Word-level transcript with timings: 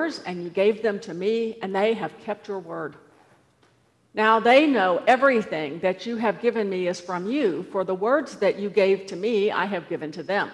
yours, 0.00 0.20
and 0.26 0.42
you 0.42 0.50
gave 0.50 0.82
them 0.82 0.98
to 1.00 1.14
me, 1.14 1.58
and 1.62 1.74
they 1.74 1.94
have 1.94 2.12
kept 2.20 2.48
your 2.48 2.58
word. 2.58 2.94
Now 4.14 4.40
they 4.40 4.66
know 4.66 5.02
everything 5.06 5.80
that 5.80 6.06
you 6.06 6.16
have 6.16 6.40
given 6.40 6.68
me 6.68 6.88
is 6.88 7.00
from 7.00 7.30
you, 7.30 7.64
for 7.70 7.84
the 7.84 7.94
words 7.94 8.36
that 8.36 8.58
you 8.58 8.70
gave 8.70 9.06
to 9.06 9.16
me 9.16 9.50
I 9.50 9.66
have 9.66 9.88
given 9.88 10.10
to 10.12 10.22
them. 10.22 10.50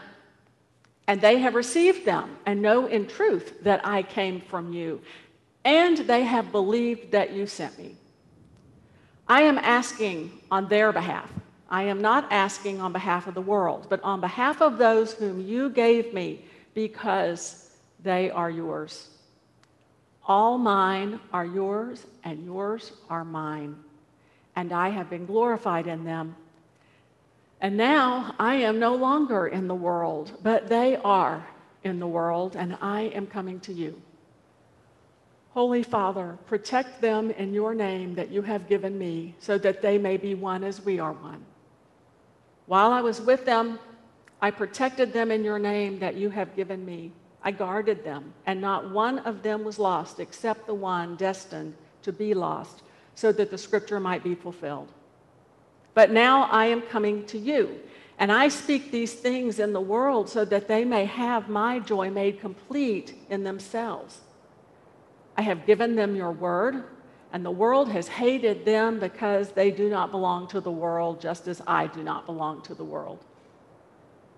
And 1.09 1.21
they 1.21 1.39
have 1.39 1.55
received 1.55 2.05
them, 2.05 2.37
and 2.45 2.61
know 2.61 2.87
in 2.87 3.07
truth 3.07 3.63
that 3.63 3.87
I 3.87 4.03
came 4.03 4.41
from 4.41 4.73
you, 4.73 5.01
and 5.65 5.97
they 5.99 6.25
have 6.25 6.53
believed 6.53 7.13
that 7.13 7.33
you 7.33 7.47
sent 7.47 7.79
me. 7.79 7.97
I 9.29 9.43
am 9.43 9.59
asking 9.59 10.41
on 10.51 10.69
their 10.69 10.93
behalf. 10.93 11.31
I 11.69 11.85
am 11.85 12.01
not 12.01 12.31
asking 12.31 12.81
on 12.81 12.93
behalf 12.93 13.27
of 13.27 13.35
the 13.35 13.41
world, 13.41 13.87
but 13.89 14.03
on 14.03 14.21
behalf 14.21 14.61
of 14.61 14.79
those 14.79 15.15
whom 15.15 15.41
you 15.41 15.71
gave 15.71 16.13
me, 16.13 16.45
because 16.75 17.71
they 18.03 18.31
are 18.31 18.51
yours. 18.51 19.16
All 20.29 20.59
mine 20.59 21.21
are 21.33 21.47
yours, 21.47 22.05
and 22.25 22.45
yours 22.45 22.93
are 23.09 23.25
mine. 23.25 23.77
And 24.57 24.73
I 24.73 24.89
have 24.89 25.09
been 25.09 25.27
glorified 25.27 25.87
in 25.87 26.05
them. 26.05 26.35
And 27.61 27.77
now 27.77 28.35
I 28.39 28.57
am 28.57 28.79
no 28.79 28.95
longer 28.95 29.47
in 29.47 29.69
the 29.69 29.75
world, 29.75 30.33
but 30.43 30.69
they 30.69 30.97
are 30.97 31.47
in 31.85 32.01
the 32.01 32.07
world, 32.07 32.57
and 32.57 32.77
I 32.81 33.03
am 33.03 33.27
coming 33.27 33.61
to 33.61 33.73
you. 33.73 34.01
Holy 35.51 35.83
Father, 35.83 36.39
protect 36.47 37.01
them 37.01 37.31
in 37.31 37.55
your 37.55 37.75
name 37.75 38.15
that 38.17 38.31
you 38.31 38.43
have 38.43 38.69
given 38.69 38.99
me, 38.99 39.35
so 39.39 39.57
that 39.59 39.81
they 39.81 39.97
may 39.97 40.17
be 40.17 40.35
one 40.35 40.65
as 40.65 40.85
we 40.85 40.99
are 40.99 41.13
one. 41.13 41.45
While 42.67 42.93
I 42.93 43.01
was 43.01 43.21
with 43.21 43.47
them, 43.47 43.79
I 44.43 44.51
protected 44.51 45.13
them 45.13 45.31
in 45.31 45.45
your 45.45 45.59
name 45.59 46.01
that 46.01 46.17
you 46.17 46.31
have 46.31 46.55
given 46.57 46.85
me. 46.85 47.13
I 47.47 47.53
guarded 47.53 48.03
them, 48.03 48.35
and 48.45 48.61
not 48.61 48.91
one 48.91 49.21
of 49.21 49.45
them 49.45 49.63
was 49.63 49.79
lost 49.79 50.19
except 50.19 50.67
the 50.67 50.75
one 50.75 51.15
destined 51.15 51.77
to 52.03 52.13
be 52.13 52.35
lost, 52.35 52.83
so 53.15 53.31
that 53.31 53.53
the 53.53 53.57
scripture 53.57 54.01
might 54.01 54.25
be 54.25 54.35
fulfilled. 54.35 54.89
But 55.95 56.11
now 56.11 56.49
I 56.51 56.67
am 56.67 56.83
coming 56.83 57.25
to 57.27 57.39
you, 57.39 57.79
and 58.19 58.33
I 58.33 58.49
speak 58.49 58.91
these 58.91 59.15
things 59.15 59.61
in 59.61 59.73
the 59.73 59.81
world 59.81 60.29
so 60.29 60.45
that 60.45 60.67
they 60.67 60.85
may 60.85 61.05
have 61.05 61.49
my 61.49 61.79
joy 61.79 62.11
made 62.11 62.41
complete 62.41 63.15
in 63.31 63.45
themselves. 63.45 64.23
I 65.37 65.43
have 65.43 65.67
given 65.67 65.95
them 65.95 66.17
your 66.17 66.33
word, 66.33 66.83
and 67.33 67.45
the 67.45 67.53
world 67.53 67.93
has 67.93 68.09
hated 68.09 68.65
them 68.65 68.99
because 68.99 69.53
they 69.53 69.71
do 69.71 69.89
not 69.89 70.11
belong 70.11 70.49
to 70.49 70.61
the 70.61 70.73
world, 70.73 71.21
just 71.21 71.47
as 71.47 71.63
I 71.65 71.87
do 71.87 72.03
not 72.03 72.27
belong 72.27 72.63
to 72.63 72.75
the 72.75 72.85
world. 72.85 73.25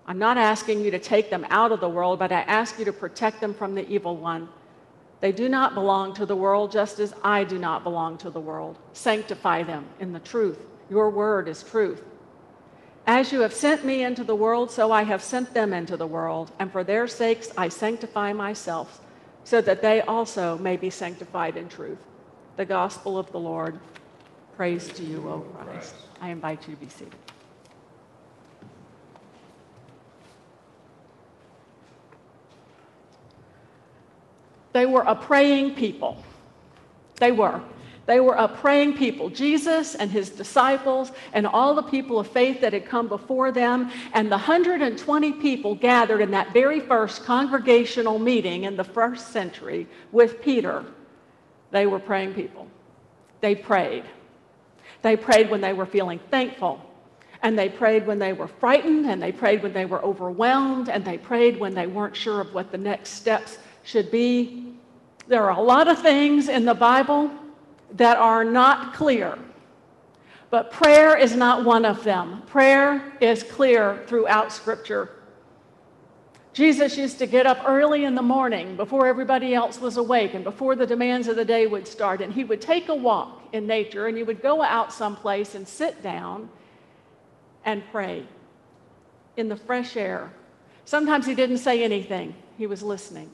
I'm 0.09 0.17
not 0.17 0.39
asking 0.39 0.81
you 0.81 0.89
to 0.89 0.97
take 0.97 1.29
them 1.29 1.45
out 1.51 1.71
of 1.71 1.81
the 1.81 1.87
world, 1.87 2.17
but 2.17 2.31
I 2.31 2.41
ask 2.41 2.79
you 2.79 2.85
to 2.85 2.91
protect 2.91 3.39
them 3.39 3.53
from 3.53 3.75
the 3.75 3.87
evil 3.87 4.17
one. 4.17 4.49
They 5.21 5.31
do 5.31 5.47
not 5.47 5.75
belong 5.75 6.15
to 6.15 6.25
the 6.25 6.35
world, 6.35 6.71
just 6.71 6.99
as 6.99 7.13
I 7.23 7.43
do 7.43 7.59
not 7.59 7.83
belong 7.83 8.17
to 8.19 8.31
the 8.31 8.39
world. 8.39 8.79
Sanctify 8.93 9.61
them 9.63 9.85
in 9.99 10.11
the 10.11 10.19
truth. 10.19 10.65
Your 10.89 11.11
word 11.11 11.47
is 11.47 11.61
truth. 11.61 12.03
As 13.05 13.31
you 13.31 13.41
have 13.41 13.53
sent 13.53 13.85
me 13.85 14.03
into 14.03 14.23
the 14.23 14.33
world, 14.33 14.71
so 14.71 14.91
I 14.91 15.03
have 15.03 15.21
sent 15.21 15.53
them 15.53 15.73
into 15.73 15.95
the 15.95 16.07
world, 16.07 16.51
and 16.57 16.71
for 16.71 16.83
their 16.83 17.07
sakes 17.07 17.51
I 17.55 17.69
sanctify 17.69 18.33
myself, 18.33 19.01
so 19.43 19.61
that 19.61 19.83
they 19.83 20.01
also 20.01 20.57
may 20.57 20.75
be 20.75 20.89
sanctified 20.89 21.55
in 21.55 21.69
truth. 21.69 21.99
The 22.57 22.65
gospel 22.65 23.15
of 23.19 23.31
the 23.31 23.39
Lord. 23.39 23.79
Praise 24.57 24.87
to 24.87 25.03
you, 25.03 25.29
O 25.29 25.41
Christ. 25.41 25.93
I 26.19 26.29
invite 26.29 26.67
you 26.67 26.73
to 26.73 26.81
be 26.81 26.89
seated. 26.89 27.13
They 34.73 34.85
were 34.85 35.01
a 35.01 35.15
praying 35.15 35.75
people. 35.75 36.23
They 37.15 37.31
were. 37.31 37.61
They 38.05 38.19
were 38.19 38.33
a 38.33 38.47
praying 38.47 38.97
people. 38.97 39.29
Jesus 39.29 39.93
and 39.93 40.09
his 40.09 40.31
disciples 40.31 41.11
and 41.31 41.45
all 41.45 41.75
the 41.75 41.83
people 41.83 42.19
of 42.19 42.27
faith 42.27 42.59
that 42.61 42.73
had 42.73 42.87
come 42.87 43.07
before 43.07 43.51
them, 43.51 43.91
and 44.13 44.27
the 44.31 44.37
120 44.37 45.33
people 45.33 45.75
gathered 45.75 46.19
in 46.21 46.31
that 46.31 46.51
very 46.51 46.79
first 46.79 47.23
congregational 47.23 48.17
meeting 48.17 48.63
in 48.63 48.75
the 48.75 48.83
first 48.83 49.31
century 49.31 49.87
with 50.11 50.41
Peter, 50.41 50.85
they 51.69 51.85
were 51.85 51.99
praying 51.99 52.33
people. 52.33 52.67
They 53.41 53.53
prayed. 53.53 54.05
They 55.03 55.15
prayed 55.15 55.51
when 55.51 55.61
they 55.61 55.73
were 55.73 55.85
feeling 55.85 56.19
thankful. 56.31 56.81
And 57.43 57.57
they 57.57 57.69
prayed 57.69 58.07
when 58.07 58.17
they 58.17 58.33
were 58.33 58.47
frightened, 58.47 59.05
and 59.05 59.21
they 59.21 59.31
prayed 59.31 59.61
when 59.61 59.71
they 59.71 59.85
were 59.85 60.03
overwhelmed, 60.03 60.89
and 60.89 61.05
they 61.05 61.17
prayed 61.17 61.59
when 61.59 61.75
they 61.75 61.85
weren't 61.87 62.15
sure 62.15 62.41
of 62.41 62.55
what 62.55 62.71
the 62.71 62.77
next 62.77 63.11
steps 63.11 63.59
should 63.89 64.11
be. 64.11 64.75
There 65.27 65.43
are 65.43 65.57
a 65.57 65.61
lot 65.61 65.87
of 65.87 65.99
things 65.99 66.47
in 66.47 66.63
the 66.63 66.75
Bible 66.75 67.31
that 67.93 68.17
are 68.17 68.43
not 68.43 68.93
clear, 68.93 69.37
but 70.51 70.71
prayer 70.71 71.17
is 71.17 71.35
not 71.35 71.65
one 71.65 71.85
of 71.85 72.03
them. 72.03 72.43
Prayer 72.43 73.13
is 73.19 73.41
clear 73.41 74.03
throughout 74.05 74.51
Scripture. 74.51 75.09
Jesus 76.53 76.97
used 76.97 77.17
to 77.19 77.25
get 77.25 77.47
up 77.47 77.63
early 77.65 78.05
in 78.05 78.13
the 78.13 78.21
morning 78.21 78.75
before 78.75 79.07
everybody 79.07 79.55
else 79.55 79.79
was 79.79 79.97
awake 79.97 80.35
and 80.35 80.43
before 80.43 80.75
the 80.75 80.85
demands 80.85 81.27
of 81.27 81.35
the 81.35 81.45
day 81.45 81.65
would 81.65 81.87
start, 81.87 82.21
and 82.21 82.31
he 82.31 82.43
would 82.43 82.61
take 82.61 82.89
a 82.89 82.95
walk 82.95 83.41
in 83.53 83.65
nature 83.65 84.05
and 84.05 84.17
he 84.17 84.23
would 84.23 84.41
go 84.41 84.61
out 84.61 84.93
someplace 84.93 85.55
and 85.55 85.67
sit 85.67 86.03
down 86.03 86.47
and 87.65 87.81
pray 87.91 88.23
in 89.35 89.47
the 89.49 89.55
fresh 89.55 89.95
air. 89.97 90.31
Sometimes 90.85 91.25
he 91.25 91.33
didn't 91.33 91.59
say 91.59 91.83
anything, 91.83 92.35
he 92.57 92.67
was 92.67 92.83
listening. 92.83 93.31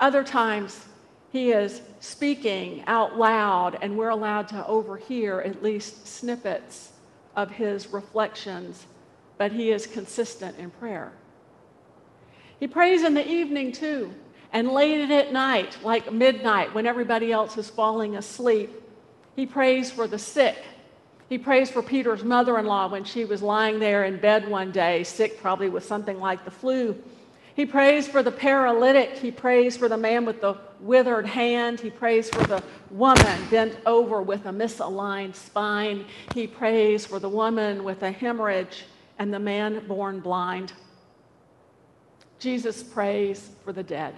Other 0.00 0.24
times, 0.24 0.86
he 1.30 1.52
is 1.52 1.82
speaking 2.00 2.82
out 2.86 3.18
loud, 3.18 3.78
and 3.82 3.96
we're 3.96 4.08
allowed 4.08 4.48
to 4.48 4.66
overhear 4.66 5.40
at 5.42 5.62
least 5.62 6.08
snippets 6.08 6.92
of 7.36 7.50
his 7.50 7.92
reflections, 7.92 8.86
but 9.38 9.52
he 9.52 9.70
is 9.70 9.86
consistent 9.86 10.58
in 10.58 10.70
prayer. 10.70 11.12
He 12.58 12.66
prays 12.66 13.04
in 13.04 13.14
the 13.14 13.26
evening 13.26 13.72
too, 13.72 14.12
and 14.52 14.70
late 14.70 15.10
at 15.10 15.32
night, 15.32 15.78
like 15.84 16.12
midnight, 16.12 16.74
when 16.74 16.86
everybody 16.86 17.30
else 17.30 17.56
is 17.56 17.70
falling 17.70 18.16
asleep. 18.16 18.70
He 19.36 19.46
prays 19.46 19.90
for 19.90 20.06
the 20.06 20.18
sick. 20.18 20.56
He 21.28 21.38
prays 21.38 21.70
for 21.70 21.82
Peter's 21.82 22.24
mother 22.24 22.58
in 22.58 22.66
law 22.66 22.88
when 22.88 23.04
she 23.04 23.24
was 23.24 23.40
lying 23.40 23.78
there 23.78 24.04
in 24.04 24.18
bed 24.18 24.48
one 24.48 24.72
day, 24.72 25.04
sick 25.04 25.40
probably 25.40 25.68
with 25.68 25.84
something 25.84 26.18
like 26.18 26.44
the 26.44 26.50
flu. 26.50 27.00
He 27.54 27.66
prays 27.66 28.06
for 28.06 28.22
the 28.22 28.32
paralytic. 28.32 29.18
He 29.18 29.30
prays 29.30 29.76
for 29.76 29.88
the 29.88 29.96
man 29.96 30.24
with 30.24 30.40
the 30.40 30.56
withered 30.80 31.26
hand. 31.26 31.80
He 31.80 31.90
prays 31.90 32.30
for 32.30 32.44
the 32.46 32.62
woman 32.90 33.48
bent 33.50 33.76
over 33.86 34.22
with 34.22 34.46
a 34.46 34.50
misaligned 34.50 35.34
spine. 35.34 36.06
He 36.34 36.46
prays 36.46 37.06
for 37.06 37.18
the 37.18 37.28
woman 37.28 37.84
with 37.84 38.02
a 38.02 38.10
hemorrhage 38.10 38.84
and 39.18 39.32
the 39.32 39.38
man 39.38 39.86
born 39.86 40.20
blind. 40.20 40.72
Jesus 42.38 42.82
prays 42.82 43.50
for 43.64 43.72
the 43.72 43.82
dead. 43.82 44.14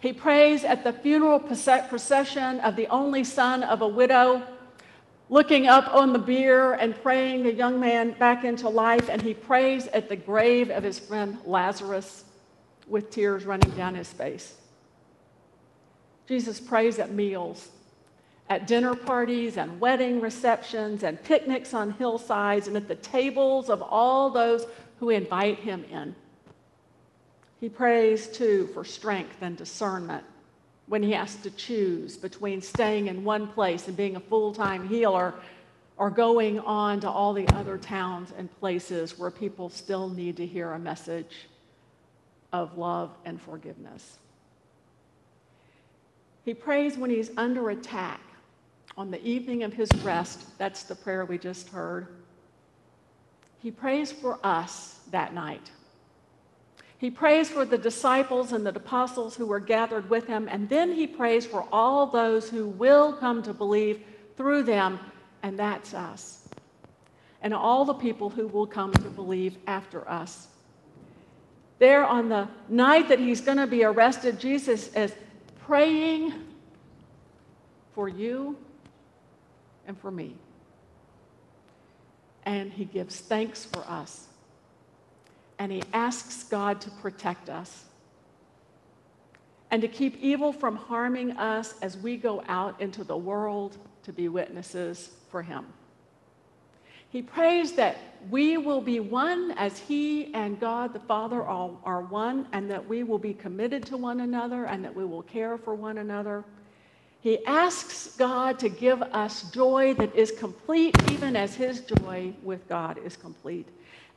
He 0.00 0.12
prays 0.12 0.64
at 0.64 0.82
the 0.82 0.92
funeral 0.92 1.38
procession 1.38 2.58
of 2.60 2.74
the 2.74 2.88
only 2.88 3.22
son 3.22 3.62
of 3.62 3.82
a 3.82 3.88
widow 3.88 4.42
looking 5.32 5.66
up 5.66 5.94
on 5.94 6.12
the 6.12 6.18
bier 6.18 6.74
and 6.74 6.94
praying 7.02 7.42
the 7.42 7.54
young 7.54 7.80
man 7.80 8.10
back 8.18 8.44
into 8.44 8.68
life, 8.68 9.08
and 9.08 9.22
he 9.22 9.32
prays 9.32 9.86
at 9.86 10.10
the 10.10 10.14
grave 10.14 10.68
of 10.70 10.84
his 10.84 10.98
friend 10.98 11.38
Lazarus 11.46 12.24
with 12.86 13.08
tears 13.08 13.46
running 13.46 13.70
down 13.70 13.94
his 13.94 14.12
face. 14.12 14.54
Jesus 16.28 16.60
prays 16.60 16.98
at 16.98 17.12
meals, 17.12 17.70
at 18.50 18.66
dinner 18.66 18.94
parties 18.94 19.56
and 19.56 19.80
wedding 19.80 20.20
receptions 20.20 21.02
and 21.02 21.22
picnics 21.24 21.72
on 21.72 21.92
hillsides 21.92 22.68
and 22.68 22.76
at 22.76 22.86
the 22.86 22.94
tables 22.96 23.70
of 23.70 23.80
all 23.80 24.28
those 24.28 24.66
who 25.00 25.08
invite 25.08 25.58
him 25.58 25.82
in. 25.90 26.14
He 27.58 27.70
prays 27.70 28.26
too 28.26 28.68
for 28.74 28.84
strength 28.84 29.36
and 29.40 29.56
discernment 29.56 30.24
when 30.86 31.02
he 31.02 31.12
has 31.12 31.36
to 31.36 31.50
choose 31.50 32.16
between 32.16 32.60
staying 32.60 33.06
in 33.06 33.24
one 33.24 33.46
place 33.48 33.88
and 33.88 33.96
being 33.96 34.16
a 34.16 34.20
full 34.20 34.52
time 34.52 34.88
healer 34.88 35.34
or 35.96 36.10
going 36.10 36.58
on 36.60 37.00
to 37.00 37.10
all 37.10 37.32
the 37.32 37.46
other 37.54 37.78
towns 37.78 38.32
and 38.36 38.48
places 38.58 39.18
where 39.18 39.30
people 39.30 39.68
still 39.68 40.08
need 40.08 40.36
to 40.36 40.46
hear 40.46 40.72
a 40.72 40.78
message 40.78 41.46
of 42.52 42.76
love 42.76 43.10
and 43.24 43.40
forgiveness. 43.40 44.18
He 46.44 46.54
prays 46.54 46.96
when 46.96 47.10
he's 47.10 47.30
under 47.36 47.70
attack 47.70 48.20
on 48.96 49.10
the 49.10 49.24
evening 49.24 49.62
of 49.62 49.72
his 49.72 49.90
rest. 50.02 50.58
That's 50.58 50.82
the 50.82 50.94
prayer 50.94 51.24
we 51.24 51.38
just 51.38 51.68
heard. 51.68 52.08
He 53.62 53.70
prays 53.70 54.10
for 54.10 54.38
us 54.42 55.00
that 55.12 55.34
night 55.34 55.70
he 57.02 57.10
prays 57.10 57.50
for 57.50 57.64
the 57.64 57.76
disciples 57.76 58.52
and 58.52 58.64
the 58.64 58.72
apostles 58.72 59.34
who 59.34 59.44
were 59.44 59.58
gathered 59.58 60.08
with 60.08 60.28
him, 60.28 60.46
and 60.48 60.68
then 60.68 60.92
he 60.92 61.04
prays 61.04 61.44
for 61.44 61.66
all 61.72 62.06
those 62.06 62.48
who 62.48 62.68
will 62.68 63.12
come 63.12 63.42
to 63.42 63.52
believe 63.52 64.04
through 64.36 64.62
them, 64.62 65.00
and 65.42 65.58
that's 65.58 65.94
us. 65.94 66.46
And 67.40 67.52
all 67.52 67.84
the 67.84 67.92
people 67.92 68.30
who 68.30 68.46
will 68.46 68.68
come 68.68 68.92
to 68.92 69.10
believe 69.10 69.56
after 69.66 70.08
us. 70.08 70.46
there 71.80 72.06
on 72.06 72.28
the 72.28 72.46
night 72.68 73.08
that 73.08 73.18
he's 73.18 73.40
going 73.40 73.58
to 73.58 73.66
be 73.66 73.82
arrested, 73.82 74.38
Jesus 74.38 74.94
is 74.94 75.12
praying 75.66 76.32
for 77.96 78.08
you 78.08 78.56
and 79.88 79.98
for 79.98 80.12
me. 80.12 80.36
And 82.46 82.72
he 82.72 82.84
gives 82.84 83.18
thanks 83.18 83.64
for 83.64 83.80
us. 83.88 84.28
And 85.62 85.70
he 85.70 85.84
asks 85.92 86.42
God 86.42 86.80
to 86.80 86.90
protect 86.90 87.48
us 87.48 87.84
and 89.70 89.80
to 89.80 89.86
keep 89.86 90.20
evil 90.20 90.52
from 90.52 90.74
harming 90.74 91.36
us 91.36 91.76
as 91.82 91.96
we 91.96 92.16
go 92.16 92.42
out 92.48 92.80
into 92.80 93.04
the 93.04 93.16
world 93.16 93.78
to 94.02 94.12
be 94.12 94.28
witnesses 94.28 95.10
for 95.30 95.40
him. 95.40 95.66
He 97.10 97.22
prays 97.22 97.74
that 97.74 97.96
we 98.28 98.56
will 98.56 98.80
be 98.80 98.98
one 98.98 99.52
as 99.52 99.78
he 99.78 100.34
and 100.34 100.58
God 100.58 100.92
the 100.92 100.98
Father 100.98 101.40
are, 101.40 101.70
are 101.84 102.02
one, 102.02 102.48
and 102.52 102.68
that 102.68 102.88
we 102.88 103.04
will 103.04 103.20
be 103.20 103.32
committed 103.32 103.86
to 103.86 103.96
one 103.96 104.22
another 104.22 104.64
and 104.64 104.84
that 104.84 104.92
we 104.92 105.04
will 105.04 105.22
care 105.22 105.56
for 105.56 105.76
one 105.76 105.98
another. 105.98 106.44
He 107.20 107.46
asks 107.46 108.16
God 108.16 108.58
to 108.58 108.68
give 108.68 109.00
us 109.00 109.48
joy 109.52 109.94
that 109.94 110.12
is 110.16 110.32
complete, 110.32 110.96
even 111.12 111.36
as 111.36 111.54
his 111.54 111.82
joy 111.82 112.34
with 112.42 112.68
God 112.68 112.98
is 113.04 113.16
complete, 113.16 113.68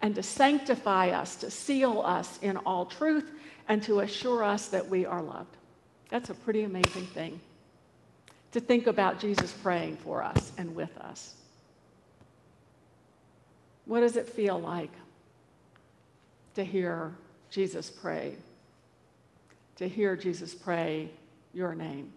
and 0.01 0.15
to 0.15 0.23
sanctify 0.23 1.09
us, 1.09 1.35
to 1.37 1.49
seal 1.49 2.01
us 2.01 2.39
in 2.41 2.57
all 2.57 2.85
truth, 2.85 3.31
and 3.67 3.81
to 3.83 4.01
assure 4.01 4.43
us 4.43 4.67
that 4.67 4.87
we 4.87 5.05
are 5.05 5.21
loved. 5.21 5.57
That's 6.09 6.29
a 6.29 6.35
pretty 6.35 6.63
amazing 6.63 7.07
thing 7.07 7.39
to 8.55 8.61
think 8.61 8.87
about 8.87 9.19
Jesus 9.19 9.51
praying 9.51 9.97
for 9.97 10.23
us 10.23 10.53
and 10.57 10.73
with 10.73 10.95
us. 10.99 11.33
What 13.83 13.99
does 13.99 14.15
it 14.15 14.29
feel 14.29 14.57
like 14.57 14.91
to 16.53 16.63
hear 16.63 17.13
Jesus 17.51 17.89
pray? 17.89 18.35
To 19.75 19.89
hear 19.89 20.15
Jesus 20.15 20.55
pray 20.55 21.09
your 21.53 21.75
name? 21.75 22.13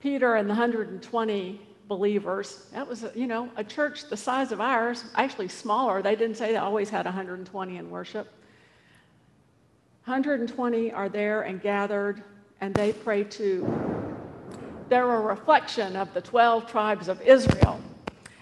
Peter 0.00 0.34
and 0.34 0.48
the 0.48 0.54
120 0.54 1.60
believers, 1.88 2.66
that 2.72 2.86
was, 2.86 3.04
you 3.14 3.26
know, 3.26 3.48
a 3.56 3.64
church 3.64 4.04
the 4.08 4.16
size 4.16 4.52
of 4.52 4.60
ours, 4.60 5.04
actually 5.16 5.48
smaller. 5.48 6.02
They 6.02 6.14
didn't 6.14 6.36
say 6.36 6.52
they 6.52 6.58
always 6.58 6.90
had 6.90 7.06
120 7.06 7.76
in 7.76 7.90
worship. 7.90 8.28
120 10.04 10.92
are 10.92 11.08
there 11.08 11.42
and 11.42 11.60
gathered, 11.60 12.22
and 12.60 12.74
they 12.74 12.92
pray 12.92 13.24
too. 13.24 13.66
They're 14.88 15.14
a 15.14 15.20
reflection 15.20 15.96
of 15.96 16.12
the 16.14 16.20
12 16.20 16.70
tribes 16.70 17.08
of 17.08 17.20
Israel. 17.22 17.80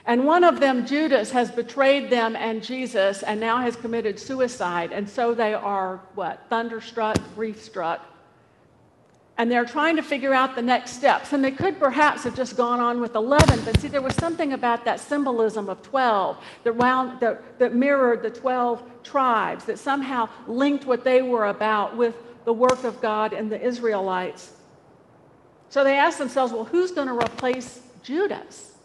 And 0.04 0.24
one 0.24 0.44
of 0.44 0.60
them, 0.60 0.86
Judas, 0.86 1.32
has 1.32 1.50
betrayed 1.50 2.10
them 2.10 2.36
and 2.36 2.62
Jesus 2.62 3.24
and 3.24 3.40
now 3.40 3.58
has 3.58 3.74
committed 3.74 4.20
suicide. 4.20 4.92
And 4.92 5.08
so 5.08 5.34
they 5.34 5.52
are, 5.52 6.00
what, 6.14 6.46
thunderstruck, 6.48 7.18
grief 7.34 7.60
struck. 7.60 8.00
And 9.38 9.50
they're 9.50 9.66
trying 9.66 9.96
to 9.96 10.02
figure 10.02 10.32
out 10.32 10.54
the 10.54 10.62
next 10.62 10.92
steps. 10.92 11.32
And 11.32 11.44
they 11.44 11.50
could 11.50 11.78
perhaps 11.78 12.24
have 12.24 12.34
just 12.34 12.56
gone 12.56 12.80
on 12.80 13.00
with 13.00 13.14
11, 13.14 13.64
but 13.64 13.78
see, 13.80 13.88
there 13.88 14.00
was 14.00 14.14
something 14.14 14.54
about 14.54 14.84
that 14.86 14.98
symbolism 14.98 15.68
of 15.68 15.82
12 15.82 16.42
that, 16.64 17.20
that, 17.20 17.58
that 17.58 17.74
mirrored 17.74 18.22
the 18.22 18.30
12 18.30 18.82
tribes, 19.02 19.64
that 19.64 19.78
somehow 19.78 20.28
linked 20.46 20.86
what 20.86 21.04
they 21.04 21.20
were 21.20 21.46
about 21.46 21.96
with 21.96 22.14
the 22.46 22.52
work 22.52 22.84
of 22.84 23.00
God 23.02 23.32
and 23.32 23.52
the 23.52 23.60
Israelites. 23.60 24.52
So 25.68 25.84
they 25.84 25.98
asked 25.98 26.18
themselves, 26.18 26.52
well, 26.52 26.64
who's 26.64 26.92
going 26.92 27.08
to 27.08 27.14
replace 27.14 27.80
Judas? 28.02 28.75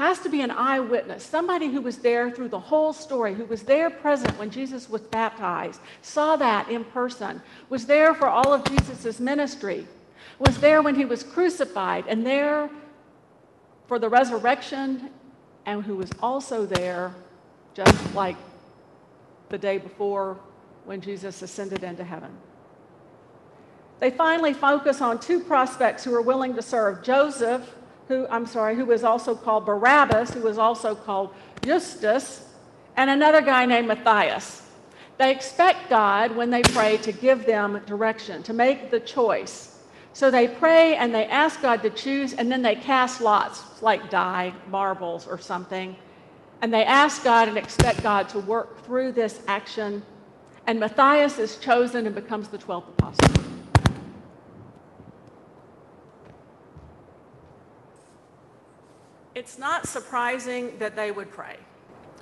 Has 0.00 0.18
to 0.20 0.30
be 0.30 0.40
an 0.40 0.50
eyewitness, 0.50 1.22
somebody 1.22 1.68
who 1.68 1.82
was 1.82 1.98
there 1.98 2.30
through 2.30 2.48
the 2.48 2.58
whole 2.58 2.90
story, 2.90 3.34
who 3.34 3.44
was 3.44 3.64
there 3.64 3.90
present 3.90 4.38
when 4.38 4.50
Jesus 4.50 4.88
was 4.88 5.02
baptized, 5.02 5.78
saw 6.00 6.36
that 6.36 6.70
in 6.70 6.84
person, 6.84 7.42
was 7.68 7.84
there 7.84 8.14
for 8.14 8.26
all 8.26 8.50
of 8.50 8.64
Jesus' 8.64 9.20
ministry, 9.20 9.86
was 10.38 10.58
there 10.58 10.80
when 10.80 10.94
he 10.94 11.04
was 11.04 11.22
crucified, 11.22 12.06
and 12.08 12.24
there 12.24 12.70
for 13.88 13.98
the 13.98 14.08
resurrection, 14.08 15.10
and 15.66 15.84
who 15.84 15.96
was 15.96 16.10
also 16.22 16.64
there 16.64 17.14
just 17.74 18.14
like 18.14 18.36
the 19.50 19.58
day 19.58 19.76
before 19.76 20.40
when 20.86 21.02
Jesus 21.02 21.42
ascended 21.42 21.84
into 21.84 22.04
heaven. 22.04 22.30
They 23.98 24.10
finally 24.10 24.54
focus 24.54 25.02
on 25.02 25.20
two 25.20 25.40
prospects 25.40 26.04
who 26.04 26.14
are 26.14 26.22
willing 26.22 26.54
to 26.54 26.62
serve 26.62 27.02
Joseph 27.02 27.74
who, 28.10 28.26
I'm 28.28 28.44
sorry, 28.44 28.74
who 28.74 28.86
was 28.86 29.04
also 29.04 29.36
called 29.36 29.66
Barsabbas, 29.66 30.34
who 30.34 30.40
was 30.40 30.58
also 30.58 30.96
called 30.96 31.32
Justus, 31.62 32.44
and 32.96 33.08
another 33.08 33.40
guy 33.40 33.64
named 33.66 33.86
Matthias. 33.86 34.66
They 35.16 35.30
expect 35.30 35.88
God, 35.88 36.34
when 36.34 36.50
they 36.50 36.62
pray, 36.62 36.96
to 36.96 37.12
give 37.12 37.46
them 37.46 37.80
direction, 37.86 38.42
to 38.42 38.52
make 38.52 38.90
the 38.90 38.98
choice. 38.98 39.78
So 40.12 40.28
they 40.28 40.48
pray 40.48 40.96
and 40.96 41.14
they 41.14 41.26
ask 41.26 41.62
God 41.62 41.82
to 41.82 41.90
choose, 41.90 42.32
and 42.32 42.50
then 42.50 42.62
they 42.62 42.74
cast 42.74 43.20
lots, 43.20 43.80
like 43.80 44.10
die, 44.10 44.52
marbles, 44.66 45.28
or 45.28 45.38
something. 45.38 45.94
And 46.62 46.74
they 46.74 46.84
ask 46.84 47.22
God 47.22 47.46
and 47.46 47.56
expect 47.56 48.02
God 48.02 48.28
to 48.30 48.40
work 48.40 48.84
through 48.84 49.12
this 49.12 49.40
action. 49.46 50.02
And 50.66 50.80
Matthias 50.80 51.38
is 51.38 51.58
chosen 51.58 52.06
and 52.06 52.14
becomes 52.16 52.48
the 52.48 52.58
12th 52.58 52.88
apostle. 52.88 53.39
It's 59.40 59.58
not 59.58 59.88
surprising 59.88 60.70
that 60.80 60.94
they 60.94 61.10
would 61.10 61.30
pray, 61.30 61.56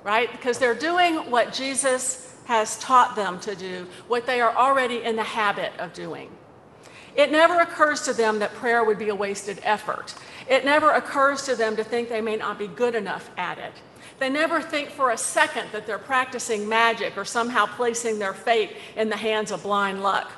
right? 0.05 0.31
Because 0.31 0.57
they're 0.57 0.73
doing 0.73 1.15
what 1.29 1.51
Jesus 1.51 2.33
has 2.45 2.79
taught 2.79 3.13
them 3.17 3.41
to 3.41 3.57
do, 3.57 3.85
what 4.07 4.25
they 4.25 4.39
are 4.39 4.55
already 4.55 5.03
in 5.03 5.17
the 5.17 5.23
habit 5.23 5.73
of 5.79 5.91
doing. 5.91 6.29
It 7.17 7.29
never 7.29 7.59
occurs 7.59 8.03
to 8.03 8.13
them 8.13 8.39
that 8.39 8.53
prayer 8.53 8.85
would 8.85 8.97
be 8.97 9.09
a 9.09 9.15
wasted 9.15 9.59
effort. 9.63 10.15
It 10.47 10.63
never 10.63 10.91
occurs 10.91 11.43
to 11.43 11.57
them 11.57 11.75
to 11.75 11.83
think 11.83 12.07
they 12.07 12.21
may 12.21 12.37
not 12.37 12.57
be 12.57 12.67
good 12.67 12.95
enough 12.95 13.29
at 13.35 13.57
it. 13.57 13.73
They 14.19 14.29
never 14.29 14.61
think 14.61 14.89
for 14.89 15.11
a 15.11 15.17
second 15.17 15.67
that 15.73 15.85
they're 15.85 15.99
practicing 15.99 16.69
magic 16.69 17.17
or 17.17 17.25
somehow 17.25 17.65
placing 17.65 18.19
their 18.19 18.33
fate 18.33 18.77
in 18.95 19.09
the 19.09 19.17
hands 19.17 19.51
of 19.51 19.63
blind 19.63 20.01
luck. 20.01 20.31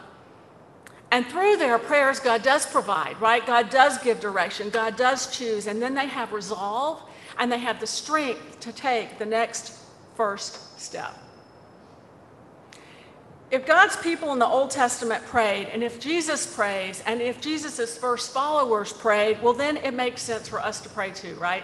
And 1.12 1.26
through 1.26 1.58
their 1.58 1.78
prayers, 1.78 2.22
God 2.22 2.42
does 2.42 2.66
provide, 2.66 3.20
right? 3.20 3.46
God 3.46 3.70
does 3.70 3.98
give 3.98 4.22
direction, 4.22 4.70
God 4.70 4.96
does 4.96 5.36
choose, 5.36 5.68
and 5.68 5.82
then 5.82 5.94
they 5.94 6.08
have 6.08 6.32
resolve 6.32 7.02
and 7.38 7.52
they 7.52 7.60
have 7.60 7.80
the 7.80 7.88
strength 7.88 8.60
to 8.62 8.72
take 8.72 9.20
the 9.20 9.26
next 9.26 9.78
first 10.16 10.80
step. 10.80 11.14
If 13.50 13.66
God's 13.66 13.98
people 13.98 14.32
in 14.32 14.40
the 14.40 14.48
Old 14.48 14.72
Testament 14.72 15.26
prayed, 15.26 15.68
and 15.68 15.84
if 15.84 16.00
Jesus 16.00 16.56
prays, 16.56 17.04
and 17.06 17.22
if 17.22 17.42
Jesus' 17.42 17.98
first 17.98 18.32
followers 18.32 18.94
prayed, 18.94 19.42
well, 19.42 19.52
then 19.52 19.76
it 19.76 19.94
makes 19.94 20.22
sense 20.22 20.48
for 20.48 20.62
us 20.62 20.80
to 20.82 20.90
pray 20.90 21.12
too, 21.12 21.36
right? 21.36 21.64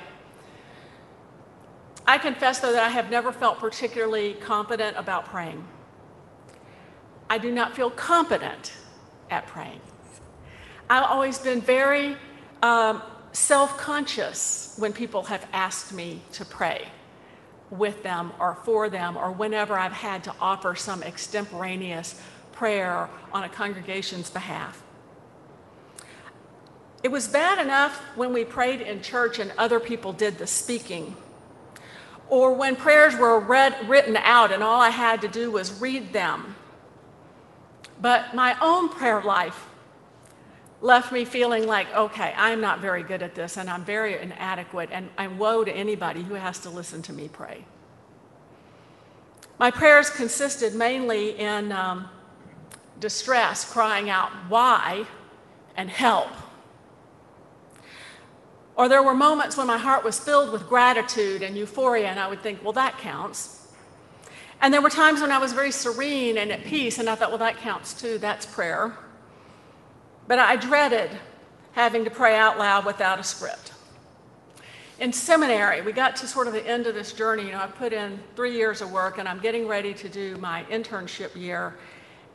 I 2.05 2.17
confess, 2.17 2.59
though, 2.59 2.73
that 2.73 2.83
I 2.83 2.89
have 2.89 3.09
never 3.09 3.31
felt 3.31 3.59
particularly 3.59 4.33
confident 4.33 4.97
about 4.97 5.25
praying. 5.25 5.65
I 7.29 7.37
do 7.37 7.51
not 7.51 7.73
feel 7.73 7.89
competent 7.89 8.73
at 9.29 9.47
praying. 9.47 9.81
I've 10.89 11.03
always 11.03 11.37
been 11.37 11.61
very 11.61 12.15
um, 12.63 13.01
self 13.33 13.77
conscious 13.77 14.75
when 14.77 14.93
people 14.93 15.23
have 15.23 15.45
asked 15.53 15.93
me 15.93 16.21
to 16.33 16.45
pray 16.45 16.87
with 17.69 18.01
them 18.03 18.31
or 18.39 18.55
for 18.63 18.89
them, 18.89 19.17
or 19.17 19.31
whenever 19.31 19.77
I've 19.77 19.91
had 19.91 20.23
to 20.25 20.33
offer 20.39 20.75
some 20.75 21.03
extemporaneous 21.03 22.19
prayer 22.53 23.09
on 23.33 23.43
a 23.43 23.49
congregation's 23.49 24.29
behalf. 24.29 24.81
It 27.03 27.11
was 27.11 27.27
bad 27.27 27.59
enough 27.59 27.97
when 28.15 28.33
we 28.33 28.45
prayed 28.45 28.81
in 28.81 29.01
church 29.01 29.39
and 29.39 29.51
other 29.57 29.79
people 29.79 30.13
did 30.13 30.37
the 30.37 30.47
speaking, 30.47 31.15
or 32.29 32.53
when 32.53 32.75
prayers 32.75 33.15
were 33.15 33.39
read, 33.39 33.75
written 33.87 34.17
out 34.17 34.51
and 34.51 34.63
all 34.63 34.81
I 34.81 34.89
had 34.89 35.21
to 35.21 35.27
do 35.27 35.51
was 35.51 35.79
read 35.79 36.13
them 36.13 36.55
but 38.01 38.33
my 38.33 38.55
own 38.61 38.89
prayer 38.89 39.21
life 39.21 39.67
left 40.81 41.11
me 41.11 41.25
feeling 41.25 41.65
like, 41.65 41.91
okay, 41.95 42.33
I'm 42.37 42.61
not 42.61 42.79
very 42.79 43.03
good 43.03 43.23
at 43.23 43.33
this 43.33 43.57
and 43.57 43.69
I'm 43.69 43.83
very 43.83 44.19
inadequate, 44.19 44.89
and, 44.91 45.39
woe 45.39 45.63
to 45.63 45.71
anybody 45.71 46.21
who 46.21 46.35
has 46.35 46.59
to 46.59 46.69
listen 46.69 47.01
to 47.03 47.13
me 47.13 47.27
pray. 47.27 47.65
My 49.59 49.71
prayers 49.71 50.09
consisted 50.09 50.75
mainly 50.75 51.37
in 51.37 51.71
um, 51.71 52.07
distress, 52.99 53.69
crying 53.71 54.09
out, 54.09 54.31
why, 54.49 55.07
and 55.75 55.89
help. 55.89 56.29
Or 58.75 58.87
there 58.87 59.01
were 59.01 59.15
moments 59.15 59.57
when 59.57 59.65
my 59.65 59.79
heart 59.79 60.03
was 60.03 60.19
filled 60.19 60.51
with 60.51 60.69
gratitude 60.69 61.41
and 61.41 61.57
euphoria, 61.57 62.07
and 62.07 62.19
I 62.19 62.27
would 62.27 62.43
think, 62.43 62.63
well, 62.63 62.73
that 62.73 62.99
counts. 62.99 63.56
And 64.61 64.73
there 64.73 64.81
were 64.81 64.89
times 64.89 65.21
when 65.21 65.31
I 65.31 65.37
was 65.37 65.53
very 65.53 65.71
serene 65.71 66.37
and 66.37 66.51
at 66.51 66.63
peace, 66.63 66.97
and 66.97 67.09
I 67.09 67.15
thought, 67.15 67.29
well, 67.29 67.37
that 67.39 67.57
counts 67.57 67.93
too. 67.93 68.17
That's 68.17 68.45
prayer. 68.45 68.93
But 70.27 70.39
I 70.39 70.55
dreaded 70.55 71.11
having 71.73 72.03
to 72.05 72.09
pray 72.09 72.35
out 72.35 72.57
loud 72.57 72.85
without 72.85 73.19
a 73.19 73.23
script. 73.23 73.71
in 74.99 75.13
seminary, 75.13 75.81
we 75.81 75.91
got 75.91 76.15
to 76.17 76.27
sort 76.27 76.47
of 76.47 76.53
the 76.53 76.67
end 76.67 76.87
of 76.87 76.95
this 76.95 77.13
journey. 77.13 77.43
You 77.43 77.51
know, 77.51 77.59
I 77.59 77.67
put 77.67 77.93
in 77.93 78.19
three 78.35 78.55
years 78.55 78.81
of 78.81 78.91
work 78.91 79.19
and 79.19 79.27
I'm 79.27 79.39
getting 79.39 79.67
ready 79.67 79.93
to 79.93 80.09
do 80.09 80.37
my 80.37 80.63
internship 80.71 81.35
year. 81.35 81.75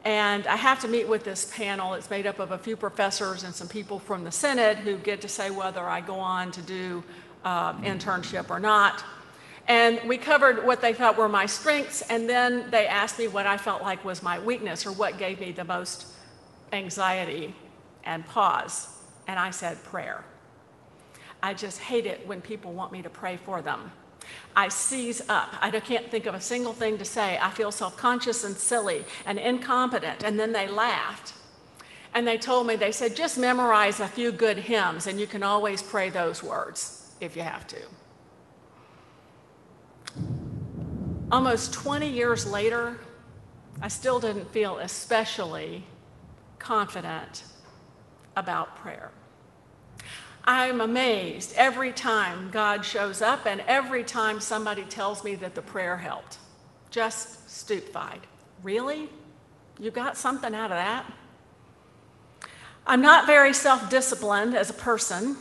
And 0.05 0.47
I 0.47 0.57
have 0.57 0.81
to 0.81 0.89
meet 0.89 1.09
with 1.09 1.25
this 1.25 1.53
panel. 1.57 1.95
It's 1.95 2.11
made 2.11 2.27
up 2.27 2.39
of 2.39 2.53
a 2.53 2.59
few 2.59 2.77
professors 2.77 3.45
and 3.45 3.55
some 3.55 3.69
people 3.69 3.99
from 3.99 4.25
the 4.25 4.33
Synod 4.33 4.79
who 4.79 4.97
get 4.97 5.21
to 5.23 5.29
say 5.29 5.51
whether 5.51 5.81
I 5.81 6.01
go 6.01 6.19
on 6.21 6.53
to 6.53 6.63
do 6.63 7.05
uh, 7.45 7.75
internship 7.81 8.51
or 8.51 8.61
not. 8.61 9.05
And 9.73 10.07
we 10.07 10.19
covered 10.19 10.67
what 10.67 10.83
they 10.83 10.93
thought 10.93 11.17
were 11.17 11.31
my 11.31 11.47
strengths, 11.47 12.03
and 12.03 12.29
then 12.29 12.71
they 12.71 12.87
asked 12.87 13.19
me 13.19 13.27
what 13.27 13.47
I 13.47 13.57
felt 13.57 13.81
like 13.81 14.05
was 14.05 14.23
my 14.23 14.39
weakness 14.39 14.85
or 14.85 14.93
what 14.93 15.17
gave 15.17 15.41
me 15.41 15.51
the 15.51 15.65
most 15.65 16.09
anxiety 16.75 17.55
and 18.05 18.27
pause. 18.27 18.89
And 19.27 19.39
I 19.39 19.51
said, 19.51 19.83
prayer. 19.83 20.27
I 21.43 21.55
just 21.55 21.79
hate 21.79 22.05
it 22.05 22.27
when 22.27 22.43
people 22.43 22.75
want 22.75 22.93
me 22.93 23.01
to 23.01 23.09
pray 23.09 23.39
for 23.39 23.63
them. 23.63 23.91
I 24.55 24.69
seize 24.69 25.23
up. 25.31 25.55
I 25.63 25.71
can't 25.81 26.11
think 26.11 26.27
of 26.27 26.35
a 26.35 26.41
single 26.41 26.75
thing 26.75 26.99
to 26.99 27.07
say. 27.07 27.39
I 27.41 27.49
feel 27.49 27.73
self 27.73 27.97
conscious 27.97 28.45
and 28.45 28.55
silly 28.55 29.07
and 29.25 29.39
incompetent. 29.39 30.23
And 30.23 30.39
then 30.39 30.53
they 30.53 30.69
laughed. 30.69 31.33
And 32.13 32.27
they 32.27 32.37
told 32.37 32.67
me, 32.67 32.77
they 32.77 32.93
said, 32.93 33.17
just 33.17 33.39
memorize 33.39 34.01
a 34.01 34.07
few 34.07 34.33
good 34.33 34.59
hymns 34.59 35.07
and 35.07 35.19
you 35.19 35.27
can 35.27 35.43
always 35.43 35.83
pray 35.83 36.11
those 36.11 36.43
words 36.43 37.15
if 37.23 37.37
you 37.37 37.43
have 37.43 37.67
to. 37.69 37.79
Almost 41.33 41.73
20 41.73 42.11
years 42.11 42.45
later, 42.47 42.99
I 43.81 43.89
still 43.89 44.21
didn't 44.21 44.53
feel 44.53 44.77
especially 44.77 45.83
confident 46.59 47.45
about 48.37 48.77
prayer. 48.77 49.11
I'm 50.45 50.83
amazed 50.83 51.55
every 51.57 51.91
time 51.93 52.51
God 52.51 52.85
shows 52.85 53.23
up 53.23 53.47
and 53.47 53.63
every 53.63 54.05
time 54.05 54.41
somebody 54.41 54.83
tells 54.83 55.25
me 55.25 55.35
that 55.37 55.55
the 55.55 55.63
prayer 55.63 55.97
helped. 55.97 56.37
Just 56.91 57.49
stupefied. 57.49 58.21
Really? 58.63 59.09
You 59.81 59.91
got 59.91 60.19
something 60.19 60.55
out 60.55 60.71
of 60.71 60.77
that? 60.77 61.11
I'm 62.87 63.01
not 63.01 63.27
very 63.27 63.55
self 63.55 63.89
disciplined 63.89 64.55
as 64.55 64.69
a 64.69 64.75
person. 64.75 65.39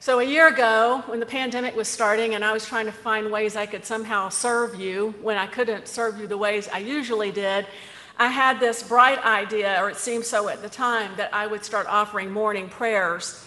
So, 0.00 0.20
a 0.20 0.24
year 0.24 0.46
ago, 0.46 1.02
when 1.06 1.18
the 1.18 1.26
pandemic 1.26 1.74
was 1.74 1.88
starting 1.88 2.36
and 2.36 2.44
I 2.44 2.52
was 2.52 2.64
trying 2.64 2.86
to 2.86 2.92
find 2.92 3.32
ways 3.32 3.56
I 3.56 3.66
could 3.66 3.84
somehow 3.84 4.28
serve 4.28 4.76
you 4.76 5.12
when 5.22 5.36
I 5.36 5.48
couldn't 5.48 5.88
serve 5.88 6.20
you 6.20 6.28
the 6.28 6.38
ways 6.38 6.68
I 6.72 6.78
usually 6.78 7.32
did, 7.32 7.66
I 8.16 8.28
had 8.28 8.60
this 8.60 8.80
bright 8.80 9.20
idea, 9.24 9.76
or 9.82 9.90
it 9.90 9.96
seemed 9.96 10.24
so 10.24 10.48
at 10.48 10.62
the 10.62 10.68
time, 10.68 11.10
that 11.16 11.34
I 11.34 11.48
would 11.48 11.64
start 11.64 11.88
offering 11.88 12.30
morning 12.30 12.68
prayers 12.68 13.44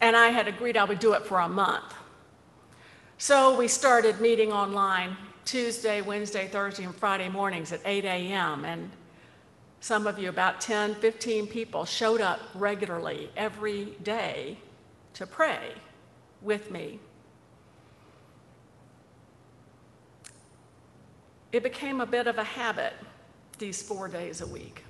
and 0.00 0.16
I 0.16 0.28
had 0.28 0.48
agreed 0.48 0.78
I 0.78 0.84
would 0.84 0.98
do 0.98 1.12
it 1.12 1.26
for 1.26 1.40
a 1.40 1.48
month. 1.48 1.94
So 3.18 3.54
we 3.58 3.68
started 3.68 4.18
meeting 4.18 4.50
online 4.50 5.14
Tuesday, 5.44 6.00
Wednesday, 6.00 6.48
Thursday, 6.48 6.84
and 6.84 6.94
Friday 6.94 7.28
mornings 7.28 7.70
at 7.70 7.82
8 7.84 8.06
a.m. 8.06 8.64
And 8.64 8.90
some 9.80 10.06
of 10.06 10.18
you, 10.18 10.30
about 10.30 10.62
10, 10.62 10.94
15 10.94 11.48
people, 11.48 11.84
showed 11.84 12.22
up 12.22 12.40
regularly 12.54 13.28
every 13.36 13.92
day 14.02 14.56
to 15.14 15.26
pray 15.26 15.72
with 16.40 16.70
me. 16.70 16.98
It 21.52 21.62
became 21.62 22.00
a 22.00 22.06
bit 22.06 22.26
of 22.26 22.38
a 22.38 22.44
habit 22.44 22.94
these 23.58 23.82
four 23.82 24.08
days 24.08 24.40
a 24.40 24.46
week. 24.46 24.84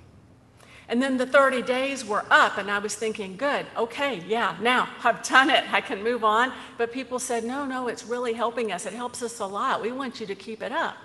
And 0.89 1.01
then 1.01 1.17
the 1.17 1.25
30 1.25 1.61
days 1.61 2.05
were 2.05 2.25
up, 2.29 2.57
and 2.57 2.69
I 2.69 2.79
was 2.79 2.95
thinking, 2.95 3.37
good, 3.37 3.65
okay, 3.77 4.21
yeah, 4.27 4.57
now 4.61 4.89
I've 5.03 5.23
done 5.23 5.49
it. 5.49 5.63
I 5.73 5.79
can 5.79 6.03
move 6.03 6.23
on. 6.23 6.51
But 6.77 6.91
people 6.91 7.19
said, 7.19 7.43
no, 7.43 7.65
no, 7.65 7.87
it's 7.87 8.03
really 8.05 8.33
helping 8.33 8.71
us. 8.71 8.85
It 8.85 8.93
helps 8.93 9.21
us 9.21 9.39
a 9.39 9.45
lot. 9.45 9.81
We 9.81 9.91
want 9.91 10.19
you 10.19 10.25
to 10.27 10.35
keep 10.35 10.61
it 10.61 10.71
up. 10.71 10.97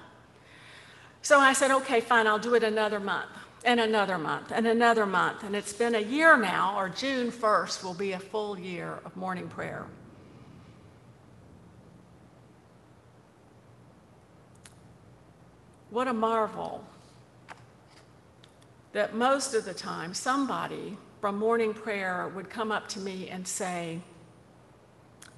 So 1.23 1.39
I 1.39 1.53
said, 1.53 1.71
okay, 1.71 2.01
fine, 2.01 2.27
I'll 2.27 2.39
do 2.39 2.55
it 2.55 2.63
another 2.63 3.01
month, 3.01 3.31
and 3.65 3.81
another 3.81 4.19
month, 4.19 4.53
and 4.53 4.67
another 4.67 5.07
month. 5.07 5.43
And 5.43 5.55
it's 5.57 5.73
been 5.73 5.95
a 5.95 6.01
year 6.01 6.37
now, 6.37 6.79
or 6.79 6.89
June 6.89 7.31
1st 7.31 7.85
will 7.85 7.95
be 7.95 8.13
a 8.13 8.19
full 8.19 8.59
year 8.59 8.99
of 9.05 9.17
morning 9.17 9.49
prayer. 9.49 9.87
What 15.91 16.07
a 16.07 16.13
marvel 16.13 16.85
that 18.93 19.15
most 19.15 19.55
of 19.55 19.65
the 19.65 19.75
time 19.75 20.15
somebody 20.15 20.97
from 21.21 21.39
morning 21.39 21.75
prayer 21.75 22.31
would 22.35 22.51
come 22.51 22.71
up 22.71 22.89
to 22.89 23.01
me 23.01 23.29
and 23.29 23.47
say, 23.47 24.01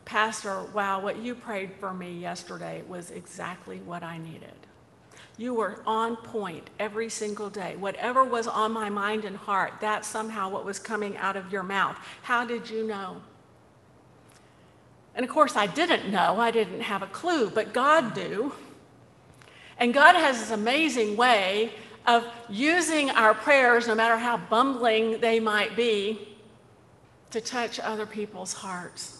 Pastor, 0.05 0.65
wow, 0.75 1.01
what 1.01 1.19
you 1.19 1.35
prayed 1.35 1.73
for 1.79 1.95
me 1.95 2.13
yesterday 2.13 2.83
was 2.89 3.11
exactly 3.11 3.79
what 3.79 4.03
I 4.03 4.19
needed. 4.19 4.55
You 5.41 5.55
were 5.55 5.81
on 5.87 6.17
point 6.17 6.69
every 6.79 7.09
single 7.09 7.49
day. 7.49 7.75
Whatever 7.75 8.25
was 8.25 8.47
on 8.47 8.73
my 8.73 8.91
mind 8.91 9.25
and 9.25 9.35
heart, 9.35 9.73
that's 9.81 10.07
somehow 10.07 10.51
what 10.51 10.67
was 10.67 10.79
coming 10.79 11.17
out 11.17 11.35
of 11.35 11.51
your 11.51 11.63
mouth. 11.63 11.97
How 12.21 12.45
did 12.45 12.69
you 12.69 12.87
know? 12.87 13.23
And 15.15 15.25
of 15.25 15.31
course, 15.31 15.57
I 15.57 15.67
didn't 15.67 16.13
know. 16.13 16.39
I 16.39 16.51
didn't 16.51 16.83
have 16.83 17.01
a 17.01 17.07
clue, 17.07 17.49
but 17.49 17.73
God 17.73 18.15
knew. 18.15 18.53
And 19.79 19.95
God 19.95 20.15
has 20.15 20.39
this 20.39 20.51
amazing 20.51 21.17
way 21.17 21.73
of 22.07 22.27
using 22.51 23.09
our 23.09 23.33
prayers, 23.33 23.89
no 23.89 23.95
matter 23.95 24.19
how 24.19 24.37
bumbling 24.37 25.23
they 25.23 25.41
might 25.41 25.75
be, 25.75 26.37
to 27.31 27.41
touch 27.41 27.81
other 27.81 28.05
people's 28.05 28.53
hearts. 28.53 29.20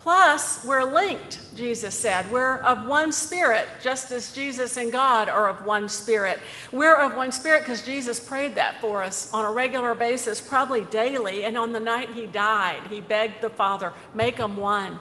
Plus, 0.00 0.64
we're 0.64 0.84
linked, 0.84 1.54
Jesus 1.54 1.94
said. 1.94 2.30
We're 2.32 2.56
of 2.58 2.86
one 2.86 3.12
spirit, 3.12 3.68
just 3.82 4.10
as 4.12 4.32
Jesus 4.32 4.78
and 4.78 4.90
God 4.90 5.28
are 5.28 5.46
of 5.46 5.66
one 5.66 5.90
spirit. 5.90 6.40
We're 6.72 6.96
of 6.96 7.16
one 7.16 7.32
spirit 7.32 7.60
because 7.60 7.82
Jesus 7.82 8.18
prayed 8.18 8.54
that 8.54 8.80
for 8.80 9.02
us 9.02 9.30
on 9.34 9.44
a 9.44 9.52
regular 9.52 9.94
basis, 9.94 10.40
probably 10.40 10.86
daily. 10.86 11.44
And 11.44 11.58
on 11.58 11.74
the 11.74 11.80
night 11.80 12.08
he 12.14 12.24
died, 12.24 12.80
he 12.88 13.02
begged 13.02 13.42
the 13.42 13.50
Father, 13.50 13.92
make 14.14 14.38
them 14.38 14.56
one. 14.56 14.98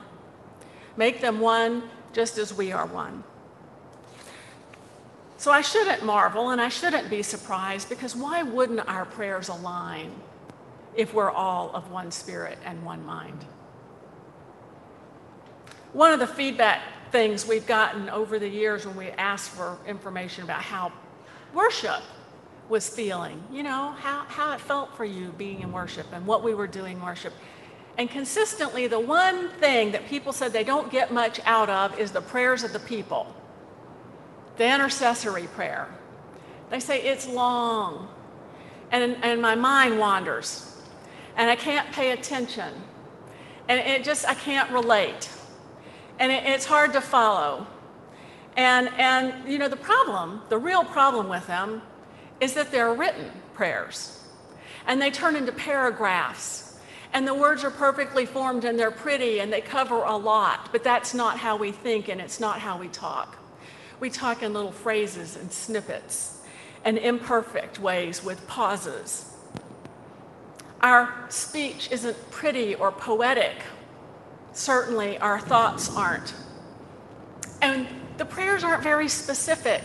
Make 0.97 1.21
them 1.21 1.39
one 1.39 1.83
just 2.11 2.37
as 2.37 2.53
we 2.53 2.73
are 2.73 2.85
one. 2.85 3.23
So 5.37 5.49
I 5.49 5.61
shouldn't 5.61 6.03
marvel 6.03 6.49
and 6.49 6.59
I 6.59 6.67
shouldn't 6.67 7.09
be 7.09 7.23
surprised 7.23 7.87
because 7.87 8.17
why 8.17 8.43
wouldn't 8.43 8.85
our 8.89 9.05
prayers 9.05 9.47
align 9.47 10.11
if 10.93 11.13
we're 11.13 11.31
all 11.31 11.71
of 11.73 11.89
one 11.89 12.11
spirit 12.11 12.57
and 12.65 12.83
one 12.83 13.05
mind? 13.05 13.45
One 15.93 16.13
of 16.13 16.19
the 16.19 16.27
feedback 16.27 16.81
things 17.11 17.47
we've 17.47 17.65
gotten 17.65 18.09
over 18.09 18.37
the 18.37 18.47
years 18.47 18.85
when 18.85 18.95
we 18.95 19.07
asked 19.11 19.51
for 19.51 19.77
information 19.87 20.43
about 20.43 20.61
how 20.61 20.91
worship 21.53 22.01
was 22.69 22.87
feeling, 22.87 23.43
you 23.51 23.63
know, 23.63 23.95
how, 23.97 24.25
how 24.27 24.53
it 24.53 24.61
felt 24.61 24.95
for 24.95 25.03
you 25.03 25.33
being 25.37 25.61
in 25.61 25.71
worship 25.71 26.05
and 26.13 26.25
what 26.27 26.43
we 26.43 26.53
were 26.53 26.67
doing 26.67 27.01
worship. 27.01 27.33
And 27.97 28.09
consistently, 28.09 28.85
the 28.85 28.99
one 28.99 29.49
thing 29.59 29.91
that 29.91 30.05
people 30.07 30.31
said 30.31 30.53
they 30.53 30.63
don't 30.63 30.91
get 30.91 31.11
much 31.11 31.39
out 31.45 31.69
of 31.69 31.99
is 31.99 32.11
the 32.11 32.21
prayers 32.21 32.63
of 32.63 32.71
the 32.73 32.79
people 32.79 33.35
the 34.59 34.65
intercessory 34.75 35.47
prayer. 35.47 35.87
They 36.69 36.81
say 36.81 37.01
it's 37.01 37.27
long, 37.27 38.09
and, 38.91 39.17
and 39.23 39.41
my 39.41 39.55
mind 39.55 39.97
wanders, 39.97 40.75
and 41.37 41.49
I 41.49 41.55
can't 41.55 41.89
pay 41.93 42.11
attention, 42.11 42.73
and 43.69 43.79
it 43.79 44.03
just, 44.03 44.27
I 44.27 44.33
can't 44.33 44.69
relate, 44.69 45.29
and 46.19 46.31
it, 46.31 46.43
it's 46.45 46.65
hard 46.65 46.93
to 46.93 47.01
follow. 47.01 47.65
And, 48.55 48.89
and, 48.97 49.49
you 49.49 49.57
know, 49.57 49.69
the 49.69 49.77
problem, 49.77 50.41
the 50.49 50.57
real 50.57 50.83
problem 50.83 51.29
with 51.29 51.47
them 51.47 51.81
is 52.39 52.53
that 52.53 52.71
they're 52.71 52.93
written 52.93 53.31
prayers, 53.53 54.23
and 54.85 55.01
they 55.01 55.11
turn 55.11 55.35
into 55.35 55.51
paragraphs. 55.51 56.77
And 57.11 57.27
the 57.27 57.33
words 57.33 57.63
are 57.63 57.71
perfectly 57.71 58.27
formed 58.27 58.65
and 58.65 58.77
they're 58.77 58.91
pretty 58.91 59.39
and 59.39 59.51
they 59.51 59.61
cover 59.61 60.03
a 60.03 60.15
lot, 60.15 60.69
but 60.71 60.83
that's 60.83 61.15
not 61.15 61.39
how 61.39 61.57
we 61.57 61.71
think 61.71 62.07
and 62.07 62.21
it's 62.21 62.39
not 62.39 62.59
how 62.59 62.77
we 62.77 62.87
talk. 62.87 63.35
We 63.99 64.11
talk 64.11 64.43
in 64.43 64.53
little 64.53 64.71
phrases 64.71 65.35
and 65.35 65.51
snippets 65.51 66.41
and 66.85 66.99
imperfect 66.99 67.79
ways 67.79 68.23
with 68.23 68.45
pauses. 68.47 69.25
Our 70.81 71.13
speech 71.29 71.91
isn't 71.91 72.31
pretty 72.31 72.75
or 72.75 72.91
poetic. 72.91 73.55
Certainly, 74.59 75.17
our 75.19 75.39
thoughts 75.39 75.89
aren't. 75.95 76.33
And 77.61 77.87
the 78.17 78.25
prayers 78.25 78.61
aren't 78.61 78.83
very 78.83 79.07
specific. 79.07 79.81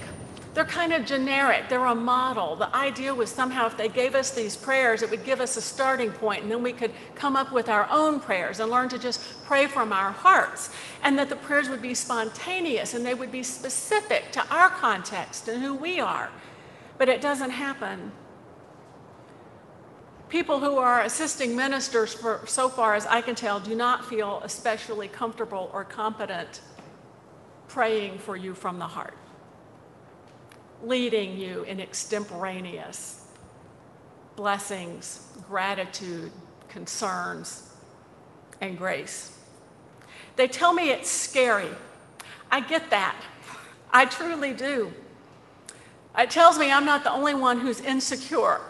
They're 0.53 0.65
kind 0.65 0.93
of 0.93 1.07
generic. 1.07 1.69
They're 1.69 1.85
a 1.85 1.95
model. 1.95 2.57
The 2.57 2.75
idea 2.75 3.15
was 3.15 3.31
somehow 3.31 3.67
if 3.67 3.77
they 3.77 3.89
gave 3.89 4.17
us 4.17 4.33
these 4.33 4.57
prayers, 4.57 5.03
it 5.03 5.11
would 5.11 5.25
give 5.25 5.41
us 5.41 5.57
a 5.57 5.61
starting 5.61 6.11
point, 6.11 6.43
and 6.43 6.51
then 6.51 6.65
we 6.65 6.73
could 6.73 6.91
come 7.15 7.37
up 7.37 7.53
with 7.53 7.69
our 7.69 7.87
own 7.89 8.19
prayers 8.19 8.59
and 8.59 8.69
learn 8.69 8.89
to 8.89 8.99
just 8.99 9.21
pray 9.45 9.69
from 9.69 9.93
our 9.93 10.11
hearts. 10.11 10.71
And 11.05 11.17
that 11.21 11.29
the 11.29 11.37
prayers 11.37 11.69
would 11.69 11.81
be 11.81 11.95
spontaneous 11.95 12.95
and 12.95 13.07
they 13.07 13.15
would 13.15 13.31
be 13.31 13.45
specific 13.45 14.33
to 14.33 14.45
our 14.53 14.71
context 14.71 15.47
and 15.47 15.63
who 15.63 15.75
we 15.75 16.01
are. 16.01 16.33
But 16.99 17.09
it 17.09 17.21
doesn't 17.21 17.51
happen. 17.51 18.11
People 20.35 20.59
who 20.59 20.79
are 20.79 21.03
assisting 21.03 21.55
ministers, 21.55 22.13
for 22.13 22.41
so 22.45 22.69
far 22.69 22.97
as 22.97 23.07
I 23.07 23.21
can 23.21 23.37
tell, 23.37 23.61
do 23.61 23.77
not 23.77 24.05
feel 24.05 24.41
especially 24.43 25.07
comfortable 25.07 25.71
or 25.73 25.85
competent 25.85 26.61
praying 27.69 28.19
for 28.19 28.37
you 28.37 28.53
from 28.53 28.81
the 28.81 28.85
heart, 28.89 29.15
leading 30.83 31.39
you 31.39 31.63
in 31.63 31.79
extemporaneous 31.79 33.29
blessings, 34.35 35.25
gratitude, 35.47 36.33
concerns, 36.69 37.71
and 38.61 38.77
grace. 38.77 39.39
They 40.35 40.49
tell 40.49 40.73
me 40.73 40.91
it's 40.91 41.09
scary. 41.09 41.71
I 42.51 42.59
get 42.59 42.91
that. 42.91 43.15
I 43.93 44.07
truly 44.07 44.53
do. 44.53 44.93
It 46.19 46.31
tells 46.31 46.59
me 46.59 46.73
I'm 46.73 46.85
not 46.85 47.05
the 47.05 47.13
only 47.13 47.35
one 47.35 47.61
who's 47.61 47.81
insecure, 47.81 48.61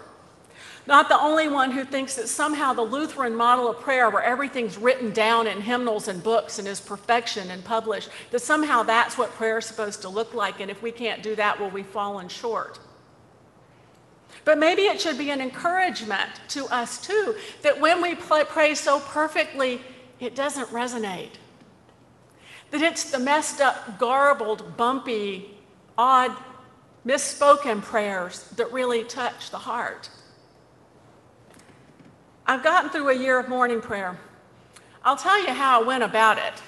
not 0.87 1.09
the 1.09 1.19
only 1.19 1.49
one 1.49 1.71
who 1.71 1.85
thinks 1.85 2.15
that 2.17 2.29
somehow 2.29 2.75
the 2.75 2.83
Lutheran 2.83 3.35
model 3.35 3.71
of 3.71 3.81
prayer, 3.81 4.11
where 4.11 4.23
everything's 4.23 4.77
written 4.77 5.13
down 5.13 5.47
in 5.47 5.63
hymnals 5.63 6.09
and 6.09 6.23
books 6.23 6.59
and 6.59 6.69
is 6.69 6.81
perfection 6.81 7.51
and 7.51 7.65
published, 7.65 8.11
that 8.33 8.41
somehow 8.41 8.83
that's 8.83 9.17
what 9.17 9.31
prayer 9.33 9.59
is 9.59 9.65
supposed 9.65 10.03
to 10.03 10.11
look 10.11 10.35
like. 10.35 10.61
And 10.61 10.71
if 10.71 10.83
we 10.83 10.93
can't 10.93 11.23
do 11.23 11.35
that, 11.37 11.59
well, 11.59 11.71
we've 11.71 11.87
fallen 11.87 12.29
short. 12.29 12.79
But 14.45 14.59
maybe 14.59 14.83
it 14.83 15.01
should 15.01 15.17
be 15.17 15.31
an 15.31 15.41
encouragement 15.41 16.29
to 16.49 16.67
us 16.67 17.01
too 17.01 17.35
that 17.63 17.81
when 17.81 18.03
we 18.03 18.15
pray 18.15 18.75
so 18.75 19.01
perfectly, 19.01 19.81
it 20.21 20.35
doesn't 20.35 20.69
resonate. 20.69 21.31
That 22.71 22.83
it's 22.83 23.11
the 23.11 23.19
messed 23.19 23.63
up, 23.63 23.99
garbled, 23.99 24.77
bumpy, 24.77 25.51
odd, 25.97 26.37
misspoken 27.07 27.81
prayers 27.81 28.45
that 28.57 28.71
really 28.71 29.05
touch 29.05 29.51
the 29.51 29.59
heart. 29.59 30.11
I've 32.55 32.63
gotten 32.63 32.89
through 32.89 33.09
a 33.09 33.15
year 33.15 33.41
of 33.41 33.49
morning 33.49 33.81
prayer. 33.81 34.17
I'll 35.03 35.17
tell 35.17 35.41
you 35.41 35.49
how 35.49 35.83
I 35.83 35.85
went 35.85 36.05
about 36.05 36.39
it. 36.39 36.63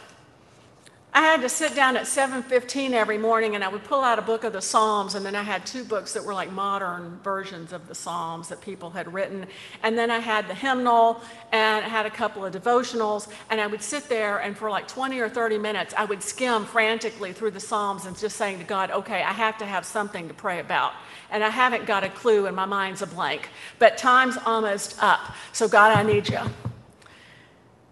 I 1.16 1.20
had 1.20 1.40
to 1.40 1.48
sit 1.48 1.74
down 1.74 1.96
at 1.96 2.06
7:15 2.06 2.92
every 2.92 3.16
morning 3.16 3.54
and 3.54 3.64
I 3.64 3.68
would 3.68 3.84
pull 3.84 4.02
out 4.02 4.18
a 4.18 4.22
book 4.22 4.44
of 4.44 4.52
the 4.52 4.60
Psalms 4.60 5.14
and 5.14 5.24
then 5.24 5.34
I 5.34 5.42
had 5.42 5.64
two 5.64 5.82
books 5.82 6.12
that 6.12 6.22
were 6.22 6.34
like 6.34 6.52
modern 6.52 7.18
versions 7.24 7.72
of 7.72 7.88
the 7.88 7.94
Psalms 7.94 8.48
that 8.48 8.60
people 8.60 8.90
had 8.90 9.10
written 9.14 9.46
and 9.82 9.96
then 9.96 10.10
I 10.10 10.18
had 10.18 10.46
the 10.46 10.52
hymnal 10.52 11.22
and 11.52 11.86
I 11.86 11.88
had 11.88 12.04
a 12.04 12.10
couple 12.10 12.44
of 12.44 12.52
devotionals 12.52 13.28
and 13.48 13.62
I 13.62 13.66
would 13.66 13.80
sit 13.80 14.10
there 14.10 14.40
and 14.40 14.54
for 14.54 14.68
like 14.68 14.88
20 14.88 15.18
or 15.18 15.30
30 15.30 15.56
minutes 15.56 15.94
I 15.96 16.04
would 16.04 16.22
skim 16.22 16.66
frantically 16.66 17.32
through 17.32 17.52
the 17.52 17.60
Psalms 17.60 18.04
and 18.04 18.14
just 18.18 18.36
saying 18.36 18.58
to 18.58 18.64
God, 18.64 18.90
"Okay, 18.90 19.22
I 19.22 19.32
have 19.32 19.56
to 19.56 19.64
have 19.64 19.86
something 19.86 20.28
to 20.28 20.34
pray 20.34 20.60
about." 20.60 20.92
And 21.30 21.42
I 21.42 21.48
haven't 21.48 21.86
got 21.86 22.04
a 22.04 22.10
clue 22.10 22.44
and 22.44 22.54
my 22.54 22.66
mind's 22.66 23.00
a 23.00 23.06
blank. 23.06 23.48
But 23.78 23.96
time's 23.96 24.36
almost 24.44 25.02
up. 25.02 25.20
So 25.52 25.66
God, 25.66 25.96
I 25.96 26.02
need 26.02 26.28
you. 26.28 26.40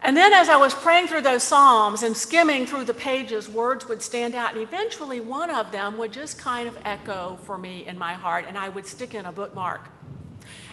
And 0.05 0.15
then 0.15 0.35
as 0.35 0.51
I 0.51 0.57
was 0.57 0.75
praying 0.75 1.07
through 1.07 1.23
those 1.23 1.43
Psalms 1.43 2.03
and 2.03 2.15
skimming 2.15 2.67
through 2.67 2.85
the 2.85 2.93
pages, 2.93 3.49
words 3.49 3.89
would 3.89 4.03
stand 4.03 4.35
out, 4.35 4.53
and 4.53 4.61
eventually 4.61 5.19
one 5.19 5.49
of 5.49 5.73
them 5.73 5.97
would 5.97 6.13
just 6.13 6.39
kind 6.39 6.69
of 6.69 6.77
echo 6.85 7.39
for 7.45 7.57
me 7.57 7.87
in 7.87 7.97
my 7.97 8.13
heart, 8.13 8.45
and 8.47 8.59
I 8.59 8.69
would 8.69 8.87
stick 8.87 9.15
in 9.15 9.25
a 9.25 9.33
bookmark. 9.33 9.81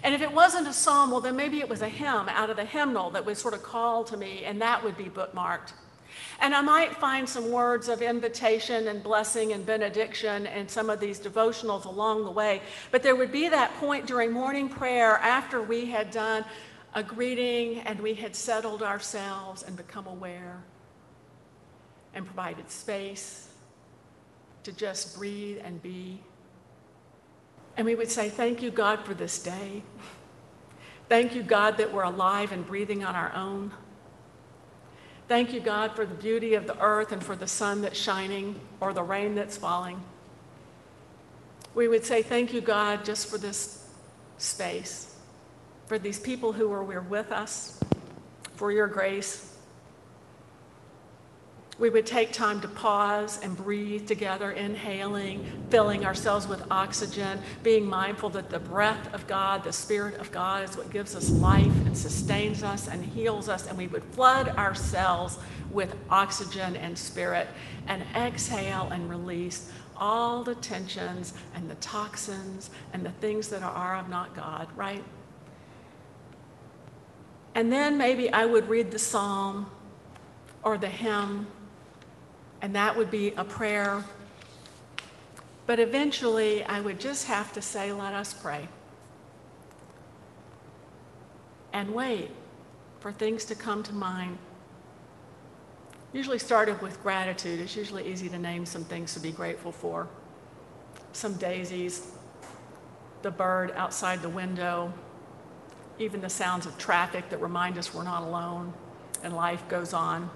And 0.03 0.13
if 0.13 0.21
it 0.21 0.33
wasn't 0.33 0.67
a 0.67 0.73
psalm, 0.73 1.11
well, 1.11 1.21
then 1.21 1.37
maybe 1.37 1.61
it 1.61 1.69
was 1.69 1.81
a 1.81 1.87
hymn 1.87 2.27
out 2.27 2.49
of 2.49 2.57
the 2.57 2.65
hymnal 2.65 3.09
that 3.11 3.25
would 3.25 3.37
sort 3.37 3.53
of 3.53 3.63
call 3.63 4.03
to 4.03 4.17
me, 4.17 4.43
and 4.43 4.61
that 4.61 4.83
would 4.83 4.97
be 4.97 5.05
bookmarked. 5.05 5.71
And 6.41 6.53
I 6.53 6.61
might 6.61 6.97
find 6.97 7.29
some 7.29 7.51
words 7.51 7.87
of 7.87 8.01
invitation 8.01 8.89
and 8.89 9.01
blessing 9.01 9.53
and 9.53 9.65
benediction 9.65 10.45
and 10.47 10.69
some 10.69 10.89
of 10.89 10.99
these 10.99 11.19
devotionals 11.19 11.85
along 11.85 12.25
the 12.25 12.31
way. 12.31 12.61
But 12.91 13.01
there 13.01 13.15
would 13.15 13.31
be 13.31 13.47
that 13.47 13.73
point 13.75 14.07
during 14.07 14.31
morning 14.31 14.67
prayer 14.67 15.19
after 15.19 15.61
we 15.61 15.85
had 15.85 16.11
done 16.11 16.43
a 16.93 17.03
greeting 17.03 17.79
and 17.79 17.99
we 17.99 18.13
had 18.13 18.35
settled 18.35 18.83
ourselves 18.83 19.63
and 19.63 19.75
become 19.77 20.07
aware 20.07 20.63
and 22.13 22.25
provided 22.25 22.69
space 22.69 23.47
to 24.63 24.71
just 24.71 25.17
breathe 25.17 25.59
and 25.63 25.81
be. 25.81 26.19
And 27.77 27.85
we 27.85 27.95
would 27.95 28.11
say, 28.11 28.29
Thank 28.29 28.61
you, 28.61 28.69
God, 28.69 29.05
for 29.05 29.13
this 29.13 29.41
day. 29.41 29.83
Thank 31.07 31.35
you, 31.35 31.43
God, 31.43 31.77
that 31.77 31.91
we're 31.91 32.03
alive 32.03 32.51
and 32.51 32.65
breathing 32.65 33.03
on 33.03 33.15
our 33.15 33.33
own. 33.33 33.71
Thank 35.27 35.53
you, 35.53 35.61
God, 35.61 35.95
for 35.95 36.05
the 36.05 36.15
beauty 36.15 36.55
of 36.55 36.67
the 36.67 36.79
earth 36.81 37.11
and 37.11 37.23
for 37.23 37.35
the 37.35 37.47
sun 37.47 37.81
that's 37.81 37.97
shining 37.97 38.59
or 38.81 38.93
the 38.93 39.03
rain 39.03 39.35
that's 39.35 39.57
falling. 39.57 40.03
We 41.73 41.87
would 41.87 42.05
say, 42.05 42.21
Thank 42.21 42.53
you, 42.53 42.59
God, 42.59 43.05
just 43.05 43.29
for 43.29 43.37
this 43.37 43.87
space 44.37 45.10
for 45.91 45.99
these 45.99 46.21
people 46.21 46.53
who 46.53 46.71
are 46.71 47.01
with 47.01 47.33
us, 47.33 47.77
for 48.55 48.71
your 48.71 48.87
grace. 48.87 49.57
We 51.79 51.89
would 51.89 52.05
take 52.05 52.31
time 52.31 52.61
to 52.61 52.69
pause 52.69 53.41
and 53.43 53.57
breathe 53.57 54.07
together, 54.07 54.51
inhaling, 54.51 55.45
filling 55.69 56.05
ourselves 56.05 56.47
with 56.47 56.63
oxygen, 56.71 57.41
being 57.61 57.85
mindful 57.85 58.29
that 58.29 58.49
the 58.49 58.57
breath 58.57 59.13
of 59.13 59.27
God, 59.27 59.65
the 59.65 59.73
Spirit 59.73 60.17
of 60.17 60.31
God, 60.31 60.63
is 60.63 60.77
what 60.77 60.91
gives 60.91 61.13
us 61.13 61.29
life 61.29 61.65
and 61.65 61.97
sustains 61.97 62.63
us 62.63 62.87
and 62.87 63.03
heals 63.03 63.49
us. 63.49 63.67
And 63.67 63.77
we 63.77 63.87
would 63.87 64.05
flood 64.13 64.47
ourselves 64.47 65.39
with 65.71 65.93
oxygen 66.09 66.77
and 66.77 66.97
spirit 66.97 67.49
and 67.87 68.01
exhale 68.15 68.87
and 68.93 69.09
release 69.09 69.69
all 69.97 70.41
the 70.41 70.55
tensions 70.55 71.33
and 71.53 71.69
the 71.69 71.75
toxins 71.75 72.69
and 72.93 73.05
the 73.05 73.11
things 73.11 73.49
that 73.49 73.61
are 73.61 73.97
of 73.97 74.07
not 74.07 74.33
God, 74.33 74.69
right? 74.77 75.03
And 77.53 77.71
then 77.71 77.97
maybe 77.97 78.31
I 78.31 78.45
would 78.45 78.69
read 78.69 78.91
the 78.91 78.99
psalm 78.99 79.69
or 80.63 80.77
the 80.77 80.87
hymn, 80.87 81.47
and 82.61 82.75
that 82.75 82.95
would 82.95 83.11
be 83.11 83.31
a 83.31 83.43
prayer. 83.43 84.03
But 85.65 85.79
eventually, 85.79 86.63
I 86.63 86.79
would 86.79 86.99
just 86.99 87.27
have 87.27 87.51
to 87.53 87.61
say, 87.61 87.91
Let 87.91 88.13
us 88.13 88.33
pray. 88.33 88.67
And 91.73 91.93
wait 91.93 92.29
for 92.99 93.11
things 93.11 93.45
to 93.45 93.55
come 93.55 93.81
to 93.83 93.93
mind. 93.93 94.37
Usually 96.13 96.39
started 96.39 96.81
with 96.81 97.01
gratitude. 97.01 97.59
It's 97.59 97.75
usually 97.75 98.11
easy 98.11 98.27
to 98.29 98.37
name 98.37 98.65
some 98.65 98.83
things 98.83 99.13
to 99.13 99.19
be 99.19 99.31
grateful 99.31 99.71
for. 99.71 100.07
Some 101.13 101.35
daisies, 101.35 102.11
the 103.21 103.31
bird 103.31 103.71
outside 103.75 104.21
the 104.21 104.29
window, 104.29 104.93
even 106.01 106.21
the 106.21 106.29
sounds 106.29 106.65
of 106.65 106.77
traffic 106.77 107.29
that 107.29 107.41
remind 107.41 107.77
us 107.77 107.93
we're 107.93 108.03
not 108.03 108.23
alone 108.23 108.73
and 109.23 109.35
life 109.35 109.67
goes 109.69 109.93
on. 109.93 110.29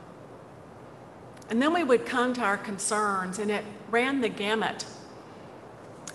And 1.49 1.62
then 1.62 1.73
we 1.73 1.84
would 1.84 2.06
come 2.06 2.34
to 2.34 2.41
our 2.41 2.58
concerns, 2.58 3.38
and 3.38 3.51
it 3.51 3.63
ran 3.91 4.21
the 4.21 4.30
gamut. 4.30 4.86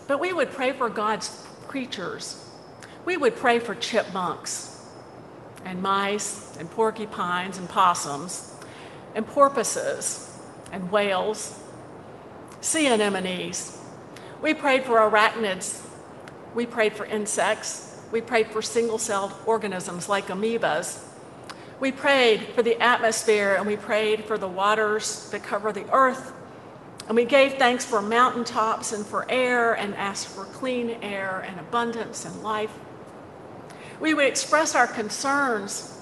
But 0.08 0.18
we 0.18 0.32
would 0.32 0.50
pray 0.50 0.72
for 0.72 0.88
God's 0.88 1.46
creatures. 1.68 2.44
We 3.04 3.16
would 3.16 3.36
pray 3.36 3.60
for 3.60 3.74
chipmunks 3.76 4.84
and 5.64 5.80
mice 5.82 6.56
and 6.56 6.68
porcupines 6.70 7.58
and 7.58 7.68
possums 7.68 8.54
and 9.14 9.26
porpoises 9.26 10.38
and 10.72 10.90
whales, 10.90 11.60
sea 12.60 12.86
anemones. 12.86 13.78
We 14.42 14.54
prayed 14.54 14.84
for 14.84 14.98
arachnids. 14.98 15.86
We 16.54 16.66
prayed 16.66 16.94
for 16.94 17.04
insects. 17.04 17.89
We 18.12 18.20
prayed 18.20 18.48
for 18.48 18.60
single 18.60 18.98
celled 18.98 19.32
organisms 19.46 20.08
like 20.08 20.26
amoebas. 20.26 21.04
We 21.78 21.92
prayed 21.92 22.40
for 22.54 22.62
the 22.62 22.80
atmosphere 22.80 23.54
and 23.54 23.66
we 23.66 23.76
prayed 23.76 24.24
for 24.24 24.36
the 24.36 24.48
waters 24.48 25.30
that 25.30 25.42
cover 25.42 25.72
the 25.72 25.90
earth. 25.92 26.32
And 27.06 27.16
we 27.16 27.24
gave 27.24 27.54
thanks 27.54 27.84
for 27.84 28.02
mountaintops 28.02 28.92
and 28.92 29.06
for 29.06 29.30
air 29.30 29.74
and 29.74 29.94
asked 29.94 30.28
for 30.28 30.44
clean 30.44 30.90
air 31.02 31.44
and 31.48 31.58
abundance 31.58 32.24
and 32.24 32.42
life. 32.42 32.72
We 34.00 34.14
would 34.14 34.26
express 34.26 34.74
our 34.74 34.86
concerns 34.86 35.96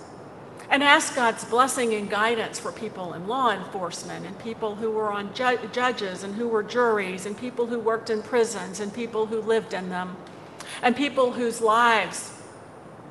and 0.71 0.83
ask 0.83 1.15
God's 1.15 1.45
blessing 1.45 1.95
and 1.95 2.11
guidance 2.11 2.59
for 2.59 2.73
people 2.73 3.15
in 3.15 3.27
law 3.27 3.53
enforcement 3.53 4.27
and 4.27 4.39
people 4.39 4.75
who 4.75 4.91
were 4.91 5.11
on 5.11 5.33
ju- 5.33 5.59
judges 5.73 6.25
and 6.25 6.35
who 6.35 6.49
were 6.49 6.63
juries 6.63 7.25
and 7.25 7.37
people 7.37 7.67
who 7.67 7.79
worked 7.79 8.11
in 8.11 8.23
prisons 8.23 8.81
and 8.81 8.93
people 8.93 9.27
who 9.27 9.41
lived 9.41 9.73
in 9.73 9.89
them 9.89 10.17
and 10.83 10.97
people 10.97 11.33
whose 11.33 11.61
lives 11.61 12.33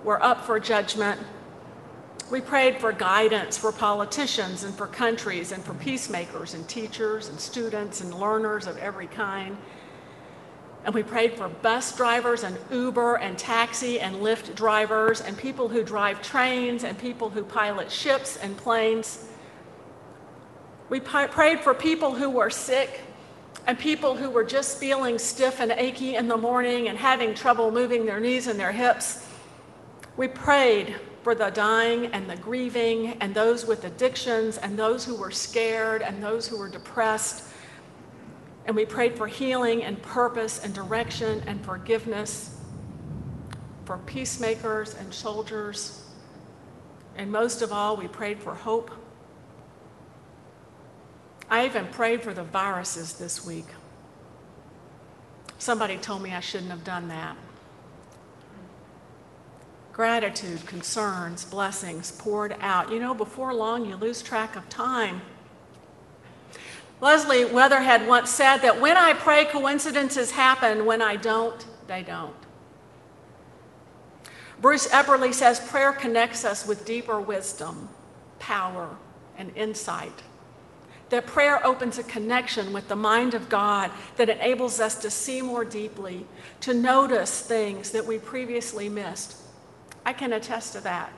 were 0.03 0.21
up 0.23 0.45
for 0.45 0.59
judgment. 0.59 1.19
We 2.29 2.41
prayed 2.41 2.79
for 2.79 2.91
guidance 2.91 3.57
for 3.57 3.71
politicians 3.71 4.63
and 4.63 4.75
for 4.75 4.87
countries 4.87 5.51
and 5.51 5.63
for 5.63 5.73
peacemakers 5.75 6.53
and 6.53 6.67
teachers 6.67 7.29
and 7.29 7.39
students 7.39 8.01
and 8.01 8.13
learners 8.13 8.67
of 8.67 8.77
every 8.77 9.07
kind. 9.07 9.57
And 10.83 10.93
we 10.93 11.03
prayed 11.03 11.33
for 11.33 11.49
bus 11.49 11.95
drivers 11.95 12.43
and 12.43 12.57
Uber 12.71 13.15
and 13.15 13.37
taxi 13.37 13.99
and 13.99 14.17
Lyft 14.17 14.55
drivers 14.55 15.21
and 15.21 15.37
people 15.37 15.67
who 15.67 15.83
drive 15.83 16.21
trains 16.21 16.83
and 16.83 16.97
people 16.97 17.29
who 17.29 17.43
pilot 17.43 17.91
ships 17.91 18.37
and 18.37 18.55
planes. 18.55 19.25
We 20.89 21.01
prayed 21.01 21.59
for 21.59 21.73
people 21.73 22.15
who 22.15 22.29
were 22.29 22.49
sick 22.49 23.01
and 23.67 23.77
people 23.77 24.15
who 24.15 24.29
were 24.29 24.45
just 24.45 24.79
feeling 24.79 25.19
stiff 25.19 25.59
and 25.59 25.73
achy 25.73 26.15
in 26.15 26.29
the 26.29 26.37
morning 26.37 26.87
and 26.87 26.97
having 26.97 27.35
trouble 27.35 27.69
moving 27.69 28.05
their 28.05 28.19
knees 28.19 28.47
and 28.47 28.57
their 28.57 28.71
hips. 28.71 29.27
We 30.15 30.29
prayed 30.29 30.95
for 31.21 31.35
the 31.35 31.49
dying 31.49 32.05
and 32.07 32.29
the 32.29 32.37
grieving 32.37 33.17
and 33.19 33.35
those 33.35 33.65
with 33.65 33.83
addictions 33.83 34.57
and 34.57 34.79
those 34.79 35.03
who 35.03 35.15
were 35.15 35.31
scared 35.31 36.01
and 36.01 36.23
those 36.23 36.47
who 36.47 36.57
were 36.57 36.69
depressed. 36.69 37.43
And 38.65 38.73
we 38.73 38.85
prayed 38.85 39.17
for 39.17 39.27
healing 39.27 39.83
and 39.83 40.01
purpose 40.01 40.63
and 40.63 40.73
direction 40.73 41.43
and 41.45 41.63
forgiveness 41.63 42.61
for 43.83 43.97
peacemakers 43.99 44.95
and 44.95 45.13
soldiers. 45.13 46.05
And 47.17 47.29
most 47.29 47.61
of 47.61 47.73
all, 47.73 47.97
we 47.97 48.07
prayed 48.07 48.39
for 48.39 48.53
hope. 48.55 48.91
I 51.49 51.65
even 51.65 51.87
prayed 51.87 52.23
for 52.23 52.33
the 52.33 52.43
viruses 52.43 53.13
this 53.13 53.45
week. 53.45 53.67
Somebody 55.57 55.97
told 55.97 56.21
me 56.21 56.33
I 56.33 56.39
shouldn't 56.39 56.71
have 56.71 56.83
done 56.83 57.07
that. 57.07 57.35
Gratitude, 59.93 60.65
concerns, 60.67 61.45
blessings 61.45 62.11
poured 62.11 62.55
out. 62.61 62.91
You 62.91 62.99
know, 62.99 63.13
before 63.13 63.53
long, 63.53 63.85
you 63.85 63.95
lose 63.95 64.21
track 64.21 64.55
of 64.55 64.69
time. 64.69 65.21
Leslie 66.99 67.45
Weatherhead 67.45 68.07
once 68.07 68.29
said 68.29 68.57
that 68.57 68.79
when 68.79 68.97
I 68.97 69.13
pray, 69.13 69.45
coincidences 69.45 70.31
happen. 70.31 70.85
When 70.85 71.01
I 71.01 71.15
don't, 71.15 71.65
they 71.87 72.03
don't. 72.03 72.35
Bruce 74.59 74.87
Epperly 74.87 75.33
says 75.33 75.59
prayer 75.59 75.93
connects 75.93 76.43
us 76.43 76.65
with 76.67 76.85
deeper 76.85 77.19
wisdom, 77.19 77.89
power, 78.39 78.95
and 79.37 79.55
insight. 79.55 80.23
That 81.09 81.25
prayer 81.25 81.65
opens 81.65 81.97
a 81.97 82.03
connection 82.03 82.73
with 82.73 82.89
the 82.89 82.95
mind 82.95 83.33
of 83.33 83.49
God 83.49 83.91
that 84.17 84.29
enables 84.29 84.79
us 84.79 84.95
to 84.99 85.09
see 85.09 85.41
more 85.41 85.63
deeply, 85.63 86.25
to 86.61 86.73
notice 86.73 87.41
things 87.41 87.91
that 87.91 88.05
we 88.05 88.17
previously 88.17 88.89
missed. 88.89 89.37
I 90.05 90.13
can 90.13 90.33
attest 90.33 90.73
to 90.73 90.81
that. 90.81 91.11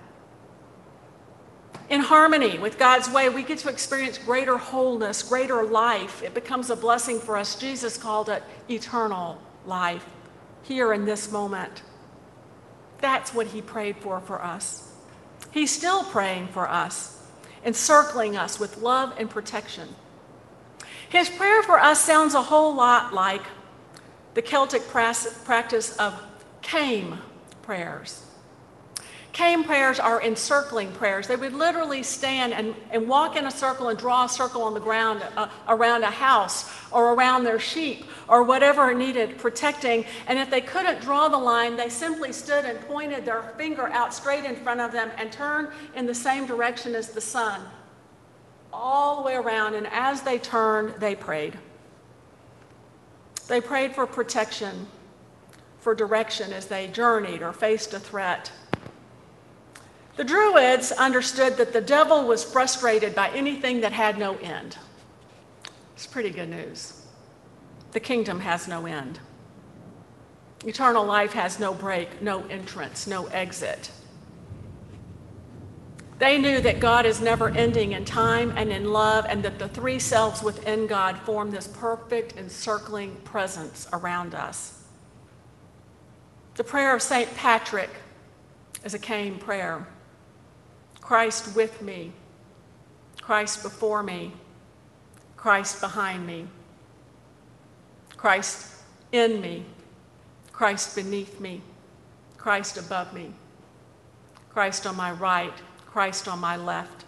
In 1.90 2.02
harmony 2.02 2.60
with 2.60 2.78
God's 2.78 3.10
way, 3.10 3.30
we 3.30 3.42
get 3.42 3.58
to 3.60 3.70
experience 3.70 4.20
greater 4.20 4.58
wholeness, 4.58 5.24
greater 5.24 5.64
life. 5.64 6.22
It 6.22 6.36
becomes 6.36 6.70
a 6.70 6.76
blessing 6.76 7.20
for 7.20 7.36
us. 7.36 7.56
Jesus 7.56 7.98
called 7.98 8.30
it 8.30 8.44
eternal 8.70 9.42
life 9.66 10.06
here 10.64 10.94
in 10.94 11.06
this 11.06 11.32
moment. 11.32 11.82
That's 13.00 13.34
what 13.34 13.48
he 13.48 13.62
prayed 13.62 13.98
for 13.98 14.20
for 14.20 14.44
us. 14.44 14.92
He's 15.52 15.72
still 15.72 16.04
praying 16.04 16.50
for 16.50 16.70
us, 16.70 17.19
encircling 17.66 18.38
us 18.38 18.60
with 18.60 18.78
love 18.78 19.14
and 19.18 19.30
protection. 19.30 19.88
His 21.10 21.30
prayer 21.30 21.64
for 21.64 21.80
us 21.80 22.00
sounds 22.00 22.34
a 22.36 22.42
whole 22.42 22.76
lot 22.76 23.14
like 23.14 23.44
the 24.36 24.42
Celtic 24.42 24.88
practice 24.88 25.96
of 25.98 26.22
Caim 26.62 27.18
prayers. 27.62 28.24
Caim 29.32 29.64
prayers 29.64 30.00
are 30.00 30.22
encircling 30.22 30.92
prayers. 30.94 31.28
They 31.28 31.36
would 31.36 31.54
literally 31.54 32.02
stand 32.02 32.52
and, 32.52 32.74
and 32.92 33.08
walk 33.08 33.36
in 33.36 33.46
a 33.46 33.52
circle 33.52 33.90
and 33.90 33.98
draw 33.98 34.26
a 34.26 34.30
circle 34.30 34.64
on 34.64 34.74
the 34.74 34.80
ground 34.80 35.24
uh, 35.38 35.48
around 35.68 36.04
a 36.04 36.12
house 36.12 36.70
or 36.92 37.14
around 37.14 37.44
their 37.44 37.60
sheep 37.60 38.06
or 38.28 38.44
whatever 38.44 38.94
needed 38.94 39.38
protecting. 39.38 40.06
And 40.28 40.40
if 40.40 40.50
they 40.50 40.62
couldn't 40.62 41.02
draw 41.02 41.28
the 41.28 41.38
line, 41.38 41.78
they 41.78 41.90
simply 41.90 42.34
stood 42.34 42.66
and 42.66 42.80
pointed 42.82 43.24
their 43.24 43.44
finger 43.56 43.88
out 43.90 44.14
straight 44.14 44.46
in 44.46 44.56
front 44.56 44.82
of 44.82 44.92
them 44.92 45.12
and 45.18 45.32
turned 45.32 45.70
in 45.96 46.08
the 46.08 46.16
same 46.16 46.48
direction 46.48 46.96
as 46.96 47.10
the 47.10 47.22
sun, 47.22 47.62
all 48.74 49.18
the 49.18 49.22
way 49.22 49.36
around. 49.36 49.76
And 49.76 49.88
as 49.92 50.22
they 50.22 50.40
turned, 50.40 50.96
they 51.00 51.14
prayed. 51.16 51.58
They 53.48 53.62
prayed 53.62 53.94
for 53.94 54.08
protection, 54.08 54.88
for 55.80 55.94
direction 55.94 56.52
as 56.52 56.66
they 56.66 56.88
journeyed 56.88 57.42
or 57.42 57.54
faced 57.54 57.94
a 57.94 58.00
threat. 58.00 58.52
The 60.20 60.26
Druids 60.26 60.92
understood 60.92 61.56
that 61.56 61.72
the 61.72 61.80
devil 61.80 62.28
was 62.28 62.44
frustrated 62.44 63.16
by 63.16 63.30
anything 63.30 63.80
that 63.80 63.94
had 63.94 64.18
no 64.18 64.36
end. 64.40 64.78
It's 65.96 66.06
pretty 66.06 66.30
good 66.30 66.50
news. 66.50 67.06
The 67.94 68.02
kingdom 68.02 68.42
has 68.42 68.68
no 68.68 68.86
end. 68.86 69.22
Eternal 70.66 71.06
life 71.06 71.32
has 71.32 71.58
no 71.58 71.74
break, 71.74 72.22
no 72.22 72.46
entrance, 72.48 73.08
no 73.08 73.28
exit. 73.28 73.92
They 76.18 76.38
knew 76.38 76.60
that 76.60 76.82
God 76.82 77.06
is 77.06 77.22
never 77.22 77.48
ending 77.48 77.94
in 77.94 78.04
time 78.04 78.52
and 78.58 78.74
in 78.74 78.92
love, 78.92 79.26
and 79.30 79.42
that 79.44 79.58
the 79.58 79.70
three 79.70 80.00
selves 80.00 80.44
within 80.44 80.86
God 80.86 81.18
form 81.20 81.50
this 81.50 81.70
perfect 81.70 82.36
encircling 82.36 83.16
presence 83.24 83.88
around 83.94 84.36
us. 84.36 84.84
The 86.56 86.66
prayer 86.66 86.94
of 86.94 87.02
St. 87.02 87.34
Patrick 87.38 87.92
is 88.84 88.94
a 88.94 89.00
Caim 89.00 89.40
prayer. 89.40 89.88
Christ 91.10 91.56
with 91.56 91.82
me, 91.82 92.12
Christ 93.20 93.64
before 93.64 94.04
me, 94.04 94.32
Christ 95.38 95.82
behind 95.82 96.28
me, 96.28 96.46
Christ 98.16 98.72
in 99.12 99.42
me, 99.42 99.66
Christ 100.52 100.96
beneath 100.96 101.40
me, 101.40 101.64
Christ 102.38 102.78
above 102.78 103.12
me, 103.12 103.32
Christ 104.52 104.86
on 104.86 104.96
my 104.96 105.12
right, 105.12 105.56
Christ 105.88 106.28
on 106.28 106.38
my 106.38 106.56
left, 106.56 107.06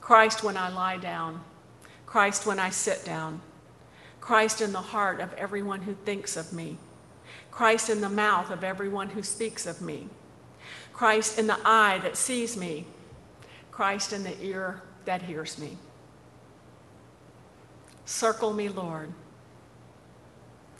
Christ 0.00 0.44
when 0.44 0.56
I 0.56 0.68
lie 0.68 0.98
down, 0.98 1.40
Christ 2.06 2.46
when 2.46 2.60
I 2.60 2.70
sit 2.70 3.04
down, 3.04 3.40
Christ 4.20 4.60
in 4.60 4.70
the 4.70 4.78
heart 4.78 5.18
of 5.18 5.32
everyone 5.32 5.82
who 5.82 5.94
thinks 5.94 6.36
of 6.36 6.52
me, 6.52 6.76
Christ 7.50 7.90
in 7.90 8.02
the 8.02 8.08
mouth 8.08 8.52
of 8.52 8.62
everyone 8.62 9.08
who 9.08 9.24
speaks 9.24 9.66
of 9.66 9.80
me, 9.80 10.06
Christ 10.92 11.40
in 11.40 11.48
the 11.48 11.58
eye 11.64 11.98
that 12.04 12.16
sees 12.16 12.56
me, 12.56 12.86
Christ 13.80 14.12
in 14.12 14.24
the 14.24 14.38
ear 14.44 14.82
that 15.06 15.22
hears 15.22 15.56
me. 15.58 15.78
Circle 18.04 18.52
me, 18.52 18.68
Lord. 18.68 19.10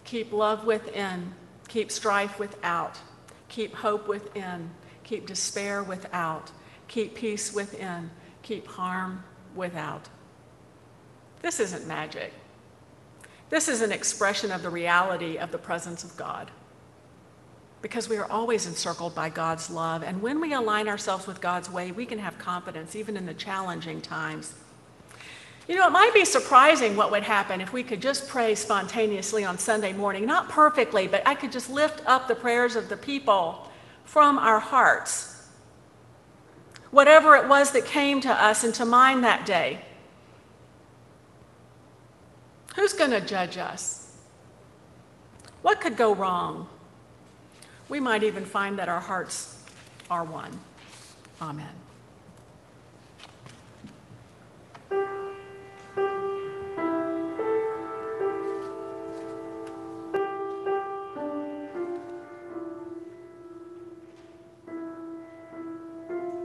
Keep 0.04 0.34
love 0.34 0.66
within, 0.66 1.32
keep 1.66 1.90
strife 1.90 2.38
without, 2.38 2.98
keep 3.48 3.74
hope 3.74 4.06
within, 4.06 4.68
keep 5.02 5.26
despair 5.26 5.82
without, 5.82 6.50
keep 6.88 7.14
peace 7.14 7.54
within, 7.54 8.10
keep 8.42 8.66
harm 8.66 9.24
without. 9.54 10.06
This 11.40 11.58
isn't 11.58 11.86
magic. 11.86 12.34
This 13.48 13.68
is 13.68 13.80
an 13.80 13.92
expression 13.92 14.52
of 14.52 14.60
the 14.60 14.68
reality 14.68 15.38
of 15.38 15.52
the 15.52 15.58
presence 15.58 16.04
of 16.04 16.14
God 16.18 16.50
because 17.82 18.08
we 18.08 18.16
are 18.16 18.30
always 18.30 18.66
encircled 18.66 19.14
by 19.14 19.30
God's 19.30 19.70
love. 19.70 20.02
And 20.02 20.20
when 20.20 20.40
we 20.40 20.52
align 20.52 20.88
ourselves 20.88 21.26
with 21.26 21.40
God's 21.40 21.70
way, 21.70 21.92
we 21.92 22.04
can 22.04 22.18
have 22.18 22.38
confidence 22.38 22.94
even 22.94 23.16
in 23.16 23.26
the 23.26 23.34
challenging 23.34 24.00
times. 24.00 24.54
You 25.66 25.76
know, 25.76 25.86
it 25.86 25.92
might 25.92 26.12
be 26.12 26.24
surprising 26.24 26.96
what 26.96 27.10
would 27.10 27.22
happen 27.22 27.60
if 27.60 27.72
we 27.72 27.82
could 27.82 28.02
just 28.02 28.28
pray 28.28 28.54
spontaneously 28.54 29.44
on 29.44 29.56
Sunday 29.56 29.92
morning. 29.92 30.26
Not 30.26 30.48
perfectly, 30.48 31.06
but 31.06 31.22
I 31.26 31.34
could 31.34 31.52
just 31.52 31.70
lift 31.70 32.02
up 32.06 32.28
the 32.28 32.34
prayers 32.34 32.76
of 32.76 32.88
the 32.88 32.96
people 32.96 33.68
from 34.04 34.38
our 34.38 34.58
hearts. 34.58 35.48
Whatever 36.90 37.36
it 37.36 37.48
was 37.48 37.70
that 37.70 37.84
came 37.84 38.20
to 38.22 38.32
us 38.32 38.64
and 38.64 38.74
to 38.74 38.84
mind 38.84 39.22
that 39.22 39.46
day. 39.46 39.84
Who's 42.74 42.92
going 42.92 43.12
to 43.12 43.20
judge 43.20 43.56
us? 43.56 44.16
What 45.62 45.80
could 45.80 45.96
go 45.96 46.14
wrong? 46.14 46.68
We 47.90 48.00
might 48.00 48.22
even 48.22 48.44
find 48.44 48.78
that 48.78 48.88
our 48.88 49.00
hearts 49.00 49.62
are 50.08 50.24
one. 50.24 50.58
Amen. 51.42 51.79